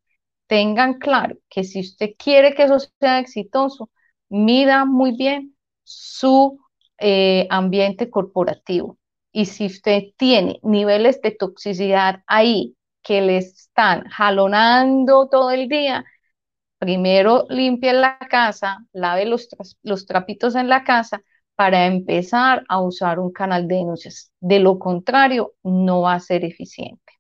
tengan 0.48 1.00
claro 1.00 1.38
que 1.50 1.64
si 1.64 1.82
usted 1.82 2.12
quiere 2.18 2.56
que 2.56 2.64
eso 2.64 2.80
sea 3.00 3.20
exitoso, 3.20 3.90
mida 4.30 4.86
muy 4.86 5.16
bien 5.18 5.56
su 5.84 6.60
eh, 7.00 7.48
ambiente 7.50 8.10
corporativo. 8.10 8.98
Y 9.32 9.46
si 9.46 9.68
usted 9.68 10.04
tiene 10.18 10.60
niveles 10.64 11.22
de 11.22 11.32
toxicidad 11.32 12.24
ahí 12.28 12.76
que 13.04 13.22
le 13.22 13.38
están 13.38 14.06
jalonando 14.10 15.30
todo 15.30 15.52
el 15.52 15.70
día, 15.70 16.06
primero 16.80 17.46
limpie 17.50 17.94
la 17.94 18.18
casa, 18.30 18.80
lave 18.94 19.26
los, 19.26 19.50
los 19.84 20.06
trapitos 20.06 20.56
en 20.56 20.70
la 20.70 20.84
casa 20.84 21.24
para 21.56 21.86
empezar 21.86 22.64
a 22.68 22.82
usar 22.82 23.20
un 23.20 23.32
canal 23.32 23.68
de 23.68 23.76
denuncias. 23.76 24.32
De 24.40 24.60
lo 24.60 24.80
contrario, 24.80 25.54
no 25.64 26.02
va 26.02 26.16
a 26.16 26.20
ser 26.20 26.44
eficiente. 26.46 27.14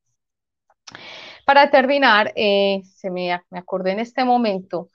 Para 1.45 1.69
terminar, 1.69 2.31
eh, 2.35 2.81
se 2.95 3.09
me, 3.09 3.39
me, 3.49 3.59
acordé 3.59 3.91
en 3.91 3.99
este 3.99 4.23
momento 4.23 4.89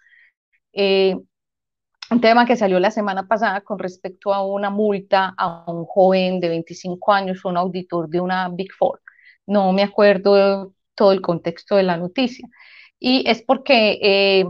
eh, 0.72 1.16
un 2.11 2.20
tema 2.20 2.46
que 2.46 2.57
salió 2.57 2.79
la 2.81 2.90
semana 2.90 3.27
pasada 3.27 3.62
con 3.62 3.79
respecto 3.79 4.33
a 4.33 4.46
una 4.46 4.70
multa 4.70 5.35
a 5.37 5.70
un 5.70 5.85
joven 5.87 6.40
de 6.40 6.49
25 6.49 7.12
años, 7.12 7.44
un 7.44 7.57
auditor 7.57 8.09
de 8.09 8.20
una 8.20 8.49
Big 8.49 8.72
Four. 8.72 9.01
No 9.46 9.72
me 9.72 9.83
acuerdo 9.83 10.72
todo 10.94 11.12
el 11.12 11.20
contexto 11.20 11.77
de 11.77 11.83
la 11.83 11.96
noticia. 11.96 12.49
Y 12.99 13.29
es 13.29 13.42
porque 13.42 13.99
eh, 14.03 14.46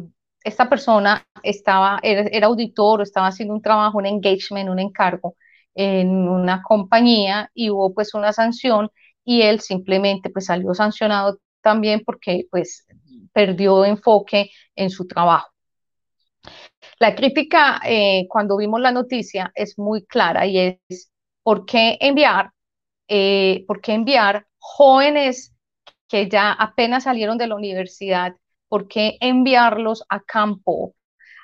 esta 0.46 0.68
persona 0.68 1.26
estaba, 1.42 1.98
era, 2.02 2.46
auditor 2.46 3.00
o 3.00 3.02
estaba 3.02 3.26
haciendo 3.26 3.52
un 3.52 3.60
trabajo, 3.60 3.98
un 3.98 4.06
engagement, 4.06 4.70
un 4.70 4.78
encargo 4.78 5.36
en 5.74 6.08
una 6.28 6.62
compañía 6.62 7.50
y 7.52 7.70
hubo 7.70 7.92
pues 7.92 8.14
una 8.14 8.32
sanción 8.32 8.90
y 9.24 9.42
él 9.42 9.60
simplemente 9.60 10.30
pues 10.30 10.46
salió 10.46 10.72
sancionado 10.72 11.40
también 11.60 12.02
porque 12.04 12.46
pues 12.48 12.86
perdió 13.32 13.84
enfoque 13.84 14.50
en 14.76 14.90
su 14.90 15.08
trabajo. 15.08 15.48
La 17.00 17.16
crítica 17.16 17.80
eh, 17.84 18.26
cuando 18.28 18.56
vimos 18.56 18.80
la 18.80 18.92
noticia 18.92 19.50
es 19.54 19.76
muy 19.78 20.06
clara 20.06 20.46
y 20.46 20.80
es 20.88 21.10
¿por 21.42 21.66
qué 21.66 21.98
enviar, 22.00 22.52
eh, 23.08 23.64
por 23.66 23.80
qué 23.80 23.94
enviar 23.94 24.46
jóvenes 24.58 25.52
que 26.08 26.28
ya 26.28 26.52
apenas 26.52 27.02
salieron 27.02 27.36
de 27.36 27.48
la 27.48 27.56
universidad, 27.56 28.36
por 28.68 28.88
qué 28.88 29.16
enviarlos 29.20 30.04
a 30.08 30.20
campo 30.20 30.94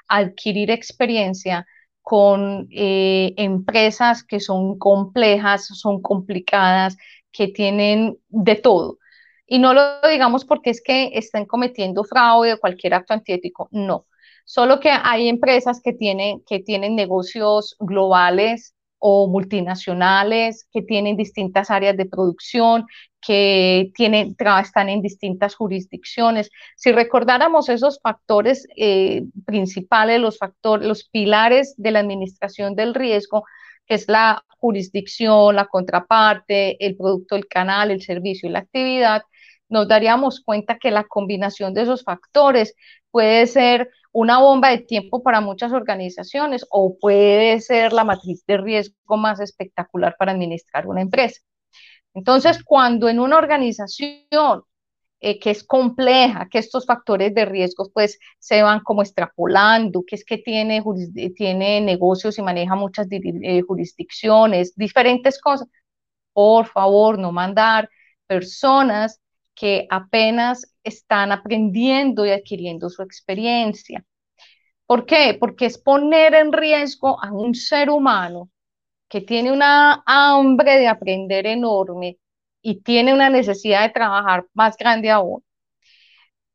a 0.09 0.19
adquirir 0.19 0.71
experiencia 0.71 1.67
con 2.03 2.69
eh, 2.71 3.35
empresas 3.37 4.25
que 4.25 4.41
son 4.41 4.79
complejas, 4.79 5.67
son 5.67 6.03
complicadas, 6.03 6.97
que 7.33 7.49
tienen 7.49 8.19
de 8.29 8.57
todo. 8.57 8.99
Y 9.47 9.59
no 9.59 9.75
lo 9.75 9.83
digamos 10.09 10.45
porque 10.45 10.71
es 10.71 10.83
que 10.83 11.11
estén 11.15 11.47
cometiendo 11.47 12.05
fraude 12.05 12.55
o 12.55 12.59
cualquier 12.61 12.95
acto 12.95 13.15
antiético, 13.15 13.69
no. 13.71 14.07
Solo 14.45 14.81
que 14.81 14.91
hay 14.91 15.29
empresas 15.29 15.81
que 15.83 15.93
tienen, 15.93 16.43
que 16.47 16.61
tienen 16.61 16.97
negocios 16.97 17.77
globales 17.79 18.75
o 19.05 19.27
multinacionales, 19.27 20.69
que 20.73 20.81
tienen 20.81 21.17
distintas 21.17 21.73
áreas 21.73 21.97
de 21.97 22.07
producción, 22.07 22.87
que 23.21 23.91
tienen, 23.97 24.37
están 24.62 24.88
en 24.88 25.03
distintas 25.03 25.57
jurisdicciones. 25.57 26.51
Si 26.77 26.93
recordáramos 26.93 27.69
esos 27.69 27.99
factores 28.01 28.69
eh, 28.77 29.25
principales, 29.45 30.21
los 30.21 30.38
factores, 30.38 30.87
los 30.87 31.09
pilares 31.09 31.75
de 31.77 31.91
la 31.91 31.99
administración 31.99 32.77
del 32.77 32.95
riesgo, 32.95 33.45
que 33.87 33.95
es 33.95 34.07
la 34.07 34.45
jurisdicción, 34.59 35.57
la 35.57 35.67
contraparte, 35.67 36.85
el 36.87 36.97
producto, 36.97 37.35
el 37.35 37.49
canal, 37.49 37.91
el 37.91 38.03
servicio 38.03 38.49
y 38.49 38.53
la 38.53 38.61
actividad, 38.61 39.23
nos 39.69 39.88
daríamos 39.88 40.43
cuenta 40.45 40.79
que 40.79 40.93
la 40.93 41.03
combinación 41.03 41.75
de 41.75 41.83
esos 41.83 42.05
factores 42.05 42.77
puede 43.11 43.49
ser 43.49 43.91
una 44.12 44.38
bomba 44.38 44.70
de 44.70 44.79
tiempo 44.79 45.22
para 45.22 45.40
muchas 45.40 45.72
organizaciones 45.72 46.66
o 46.70 46.96
puede 46.98 47.61
ser 47.61 47.92
la 47.92 48.05
matriz 48.05 48.44
de 48.46 48.59
riesgo 48.59 49.16
más 49.16 49.40
espectacular 49.40 50.16
para 50.18 50.33
administrar 50.33 50.87
una 50.87 51.01
empresa. 51.01 51.40
Entonces, 52.14 52.62
cuando 52.64 53.09
en 53.09 53.20
una 53.20 53.38
organización 53.38 54.64
eh, 55.25 55.38
que 55.38 55.51
es 55.51 55.64
compleja, 55.64 56.48
que 56.51 56.59
estos 56.59 56.85
factores 56.85 57.33
de 57.35 57.44
riesgo 57.44 57.88
pues 57.94 58.18
se 58.40 58.62
van 58.62 58.81
como 58.81 59.03
extrapolando, 59.03 60.03
que 60.07 60.16
es 60.16 60.25
que 60.25 60.38
tiene, 60.38 60.83
tiene 61.37 61.81
negocios 61.81 62.38
y 62.38 62.42
maneja 62.42 62.75
muchas 62.75 63.07
eh, 63.11 63.62
jurisdicciones, 63.62 64.75
diferentes 64.75 65.40
cosas, 65.40 65.68
por 66.33 66.66
favor, 66.66 67.18
no 67.18 67.33
mandar 67.33 67.88
personas 68.27 69.22
que 69.55 69.87
apenas 69.91 70.75
están 70.83 71.33
aprendiendo 71.33 72.27
y 72.27 72.31
adquiriendo 72.31 72.88
su 72.91 73.03
experiencia. 73.03 74.05
¿Por 74.87 75.07
qué? 75.07 75.37
Porque 75.38 75.67
es 75.67 75.79
poner 75.79 76.35
en 76.35 76.53
riesgo 76.53 77.23
a 77.23 77.33
un 77.33 77.55
ser 77.55 77.91
humano 77.91 78.51
que 79.09 79.21
tiene 79.21 79.53
una 79.53 80.03
hambre 80.07 80.79
de 80.79 80.88
aprender 80.88 81.47
enorme 81.47 82.19
y 82.62 82.83
tiene 82.83 83.12
una 83.15 83.29
necesidad 83.31 83.83
de 83.83 83.91
trabajar 83.93 84.47
más 84.55 84.77
grande 84.77 85.11
aún, 85.11 85.43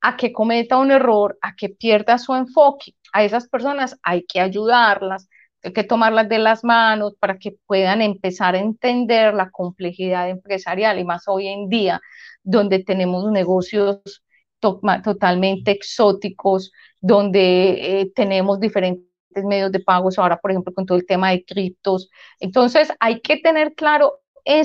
a 0.01 0.15
que 0.17 0.31
cometa 0.33 0.77
un 0.77 0.91
error, 0.91 1.37
a 1.41 1.55
que 1.55 1.69
pierda 1.69 2.17
su 2.17 2.33
enfoque. 2.35 2.93
A 3.13 3.23
esas 3.23 3.47
personas 3.47 3.99
hay 4.03 4.25
que 4.25 4.39
ayudarlas, 4.39 5.29
hay 5.63 5.73
que 5.73 5.83
tomarlas 5.83 6.29
de 6.29 6.39
las 6.39 6.63
manos 6.63 7.15
para 7.19 7.37
que 7.37 7.55
puedan 7.65 8.01
empezar 8.01 8.55
a 8.55 8.59
entender 8.59 9.33
la 9.33 9.49
complejidad 9.51 10.29
empresarial 10.29 10.99
y 10.99 11.03
más 11.03 11.23
hoy 11.27 11.47
en 11.47 11.69
día, 11.69 12.01
donde 12.47 12.83
tenemos 12.83 13.29
negocios 13.29 14.23
totalmente 14.59 15.71
exóticos, 15.71 16.71
donde 17.01 17.99
eh, 18.01 18.11
tenemos 18.15 18.59
diferentes 18.59 19.03
medios 19.43 19.71
de 19.71 19.81
pagos, 19.81 20.17
ahora 20.17 20.39
por 20.39 20.51
ejemplo 20.51 20.73
con 20.73 20.85
todo 20.85 20.97
el 20.97 21.05
tema 21.05 21.31
de 21.31 21.43
criptos. 21.43 22.09
Entonces 22.39 22.89
hay 22.99 23.19
que 23.19 23.37
tener 23.37 23.75
claro. 23.75 24.21
Eh, 24.45 24.63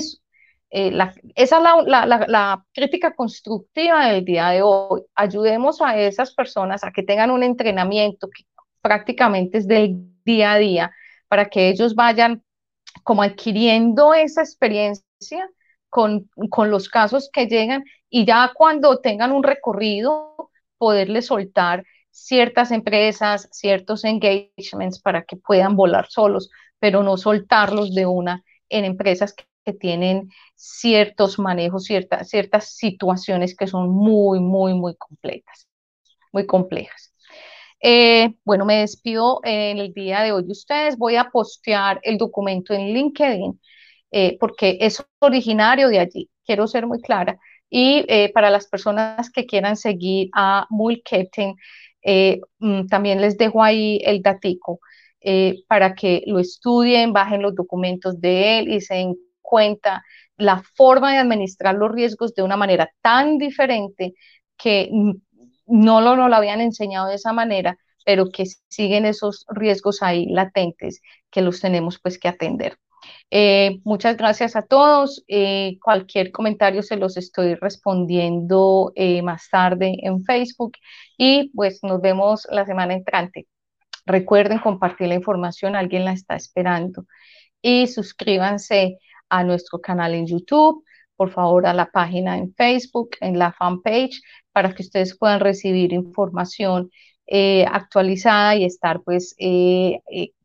esa 1.35 1.57
es 1.57 1.85
la, 1.85 2.05
la, 2.05 2.65
crítica 2.73 3.13
constructiva 3.13 4.07
del 4.07 4.23
día 4.23 4.49
de 4.49 4.61
hoy. 4.63 5.03
Ayudemos 5.13 5.81
a 5.81 5.99
esas 5.99 6.33
personas 6.33 6.83
a 6.83 6.91
que 6.91 7.03
tengan 7.03 7.31
un 7.31 7.43
entrenamiento 7.43 8.29
que 8.29 8.45
prácticamente 8.81 9.57
es 9.59 9.67
del 9.67 9.97
día 10.23 10.53
a 10.53 10.57
día, 10.57 10.91
para 11.27 11.45
que 11.45 11.67
ellos 11.67 11.95
vayan 11.95 12.43
como 13.03 13.23
adquiriendo 13.23 14.13
esa 14.13 14.41
experiencia 14.41 15.49
con, 15.93 16.27
con 16.49 16.71
los 16.71 16.89
casos 16.89 17.29
que 17.31 17.45
llegan 17.45 17.83
y 18.09 18.25
ya 18.25 18.51
cuando 18.55 18.97
tengan 18.97 19.31
un 19.31 19.43
recorrido, 19.43 20.49
poderles 20.79 21.27
soltar 21.27 21.83
ciertas 22.09 22.71
empresas, 22.71 23.47
ciertos 23.51 24.03
engagements 24.03 24.99
para 24.99 25.23
que 25.23 25.37
puedan 25.37 25.75
volar 25.75 26.07
solos, 26.09 26.49
pero 26.79 27.03
no 27.03 27.15
soltarlos 27.15 27.93
de 27.93 28.07
una 28.07 28.43
en 28.69 28.85
empresas 28.85 29.35
que, 29.35 29.45
tienen 29.79 30.29
ciertos 30.55 31.39
manejos, 31.39 31.85
ciertas, 31.85 32.27
ciertas 32.27 32.75
situaciones 32.75 33.55
que 33.55 33.65
son 33.65 33.89
muy, 33.89 34.41
muy, 34.41 34.73
muy 34.73 34.93
completas, 34.95 35.69
muy 36.33 36.45
complejas. 36.45 37.13
Eh, 37.81 38.33
bueno, 38.43 38.65
me 38.65 38.79
despido 38.79 39.39
en 39.43 39.77
el 39.77 39.93
día 39.93 40.21
de 40.21 40.33
hoy 40.33 40.43
de 40.43 40.51
ustedes. 40.51 40.97
Voy 40.97 41.15
a 41.15 41.29
postear 41.29 42.01
el 42.03 42.17
documento 42.17 42.73
en 42.73 42.93
LinkedIn 42.93 43.57
eh, 44.13 44.37
porque 44.39 44.77
es 44.81 45.03
originario 45.19 45.89
de 45.89 45.99
allí. 45.99 46.29
Quiero 46.45 46.67
ser 46.67 46.87
muy 46.87 47.01
clara. 47.01 47.39
Y 47.69 48.05
eh, 48.07 48.31
para 48.33 48.51
las 48.51 48.67
personas 48.67 49.31
que 49.31 49.45
quieran 49.47 49.75
seguir 49.77 50.29
a 50.33 50.67
Captain, 51.09 51.55
eh, 52.03 52.39
mm, 52.59 52.87
también 52.87 53.19
les 53.21 53.37
dejo 53.37 53.63
ahí 53.63 53.99
el 54.05 54.21
datico 54.21 54.79
eh, 55.21 55.63
para 55.67 55.95
que 55.95 56.23
lo 56.27 56.39
estudien, 56.39 57.13
bajen 57.13 57.41
los 57.41 57.55
documentos 57.55 58.21
de 58.21 58.59
él 58.59 58.71
y 58.71 58.81
se 58.81 58.95
den 58.95 59.15
cuenta 59.41 60.03
la 60.37 60.61
forma 60.75 61.13
de 61.13 61.19
administrar 61.19 61.75
los 61.75 61.91
riesgos 61.91 62.35
de 62.35 62.43
una 62.43 62.57
manera 62.57 62.91
tan 63.01 63.39
diferente 63.39 64.13
que 64.57 64.89
no 65.65 66.01
lo, 66.01 66.15
no 66.15 66.29
lo 66.29 66.35
habían 66.35 66.61
enseñado 66.61 67.07
de 67.07 67.15
esa 67.15 67.33
manera, 67.33 67.77
pero 68.05 68.29
que 68.29 68.45
siguen 68.67 69.05
esos 69.05 69.45
riesgos 69.49 70.03
ahí 70.03 70.27
latentes 70.27 71.01
que 71.31 71.41
los 71.41 71.59
tenemos 71.61 71.99
pues 71.99 72.19
que 72.19 72.27
atender. 72.27 72.77
Eh, 73.35 73.79
muchas 73.83 74.15
gracias 74.15 74.55
a 74.55 74.61
todos. 74.61 75.23
Eh, 75.27 75.79
cualquier 75.83 76.31
comentario 76.31 76.83
se 76.83 76.97
los 76.97 77.17
estoy 77.17 77.55
respondiendo 77.55 78.91
eh, 78.95 79.23
más 79.23 79.49
tarde 79.49 79.97
en 80.03 80.23
Facebook 80.23 80.73
y 81.17 81.49
pues 81.55 81.79
nos 81.81 81.99
vemos 81.99 82.47
la 82.51 82.63
semana 82.65 82.93
entrante. 82.93 83.47
Recuerden 84.05 84.59
compartir 84.59 85.07
la 85.07 85.15
información, 85.15 85.75
alguien 85.75 86.05
la 86.05 86.13
está 86.13 86.35
esperando. 86.35 87.05
Y 87.61 87.87
suscríbanse 87.87 88.99
a 89.29 89.43
nuestro 89.43 89.81
canal 89.81 90.13
en 90.13 90.27
YouTube, 90.27 90.83
por 91.15 91.31
favor 91.31 91.65
a 91.65 91.73
la 91.73 91.89
página 91.89 92.37
en 92.37 92.53
Facebook, 92.53 93.11
en 93.19 93.39
la 93.39 93.51
fanpage, 93.53 94.21
para 94.51 94.75
que 94.75 94.83
ustedes 94.83 95.17
puedan 95.17 95.39
recibir 95.39 95.91
información 95.91 96.91
actualizada 97.71 98.55
y 98.57 98.65
estar 98.65 99.01
pues 99.01 99.35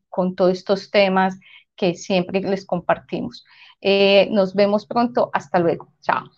con 0.08 0.34
todos 0.34 0.52
estos 0.52 0.90
temas 0.90 1.38
que 1.78 1.94
siempre 1.94 2.40
les 2.42 2.66
compartimos. 2.66 3.44
Eh, 3.80 4.28
nos 4.32 4.54
vemos 4.54 4.86
pronto. 4.86 5.30
Hasta 5.32 5.58
luego. 5.60 5.92
Chao. 6.02 6.37